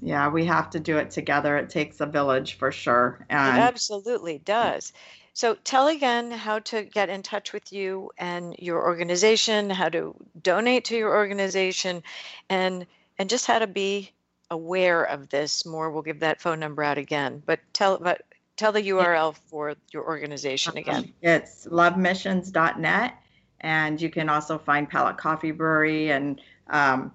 [0.00, 1.56] Yeah, we have to do it together.
[1.56, 3.26] It takes a village for sure.
[3.30, 4.92] It absolutely does.
[5.38, 10.12] So tell again how to get in touch with you and your organization, how to
[10.42, 12.02] donate to your organization,
[12.50, 12.84] and
[13.20, 14.10] and just how to be
[14.50, 15.92] aware of this more.
[15.92, 17.40] We'll give that phone number out again.
[17.46, 18.22] But tell but
[18.56, 21.14] tell the URL for your organization again.
[21.22, 23.14] it's lovemissions.net.
[23.60, 27.12] And you can also find Palette Coffee Brewery and um,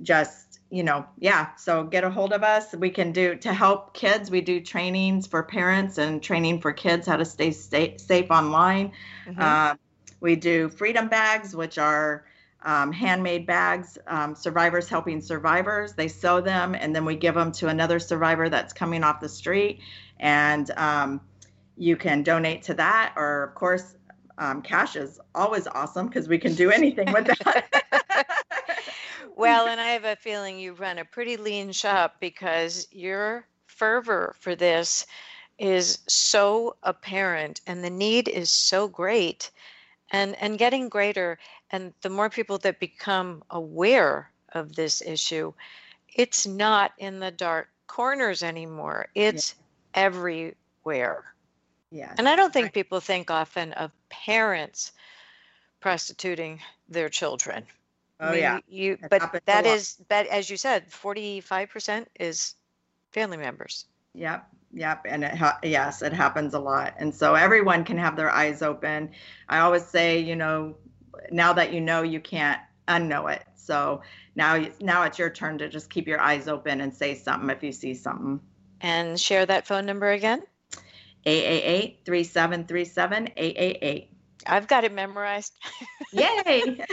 [0.00, 1.54] just, you know, yeah.
[1.56, 2.74] So get a hold of us.
[2.74, 4.30] We can do to help kids.
[4.30, 8.92] We do trainings for parents and training for kids how to stay sta- safe online.
[9.26, 9.40] Mhm.
[9.40, 9.74] Uh,
[10.20, 12.24] we do freedom bags, which are
[12.62, 15.92] um, handmade bags, um, survivors helping survivors.
[15.92, 19.28] They sew them and then we give them to another survivor that's coming off the
[19.28, 19.80] street.
[20.18, 21.20] And um,
[21.76, 23.96] you can donate to that, or of course,
[24.38, 28.23] um, cash is always awesome because we can do anything with that.
[29.34, 34.34] Well, and I have a feeling you run a pretty lean shop because your fervor
[34.38, 35.06] for this
[35.58, 39.50] is so apparent and the need is so great
[40.10, 41.38] and and getting greater
[41.70, 45.52] and the more people that become aware of this issue
[46.14, 49.08] it's not in the dark corners anymore.
[49.14, 49.54] It's
[49.94, 51.24] everywhere.
[51.90, 52.14] Yes.
[52.18, 54.90] and i don't think people think often of parents
[55.80, 56.58] prostituting
[56.88, 57.64] their children
[58.24, 58.58] Oh I mean, yeah.
[58.68, 59.74] You, It but that is, a that lot.
[59.74, 62.54] is that as you said, forty five percent is
[63.12, 63.86] family members.
[64.14, 64.46] Yep.
[64.72, 65.06] Yep.
[65.08, 66.94] And it ha- yes, it happens a lot.
[66.98, 69.10] And so everyone can have their eyes open.
[69.48, 70.76] I always say, you know,
[71.30, 73.44] now that you know, you can't unknow it.
[73.54, 74.02] So
[74.36, 77.62] now, now it's your turn to just keep your eyes open and say something if
[77.62, 78.40] you see something.
[78.80, 80.42] And share that phone number again.
[81.26, 84.10] 888 3737 888.
[84.46, 85.52] I've got it memorized.
[86.12, 86.84] Yay!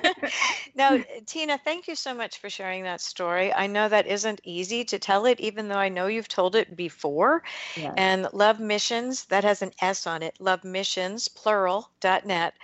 [0.74, 3.52] now, Tina, thank you so much for sharing that story.
[3.52, 6.76] I know that isn't easy to tell it, even though I know you've told it
[6.76, 7.42] before.
[7.76, 7.94] Yes.
[7.96, 12.54] And Love Missions, that has an S on it, Love Missions, plural, dot net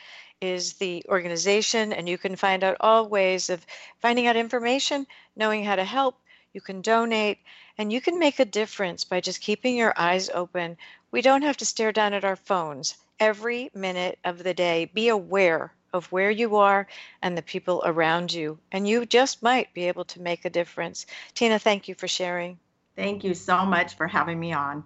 [0.41, 1.93] is the organization.
[1.93, 3.65] And you can find out all ways of
[4.01, 5.07] finding out information,
[5.37, 6.17] knowing how to help.
[6.53, 7.39] You can donate,
[7.79, 10.77] and you can make a difference by just keeping your eyes open.
[11.11, 14.91] We don't have to stare down at our phones every minute of the day.
[14.93, 16.87] Be aware of where you are
[17.21, 21.07] and the people around you, and you just might be able to make a difference.
[21.35, 22.59] Tina, thank you for sharing.
[22.97, 24.85] Thank you so much for having me on.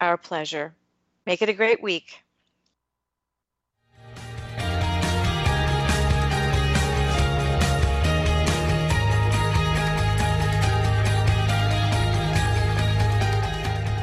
[0.00, 0.74] Our pleasure.
[1.26, 2.22] Make it a great week.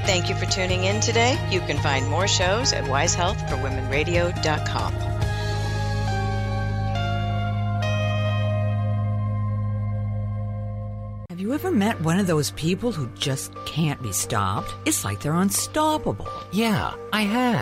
[0.05, 1.35] Thank you for tuning in today.
[1.51, 4.93] You can find more shows at wisehealthforwomenradio.com.
[11.29, 14.75] Have you ever met one of those people who just can't be stopped?
[14.85, 16.29] It's like they're unstoppable.
[16.51, 17.55] Yeah, I have.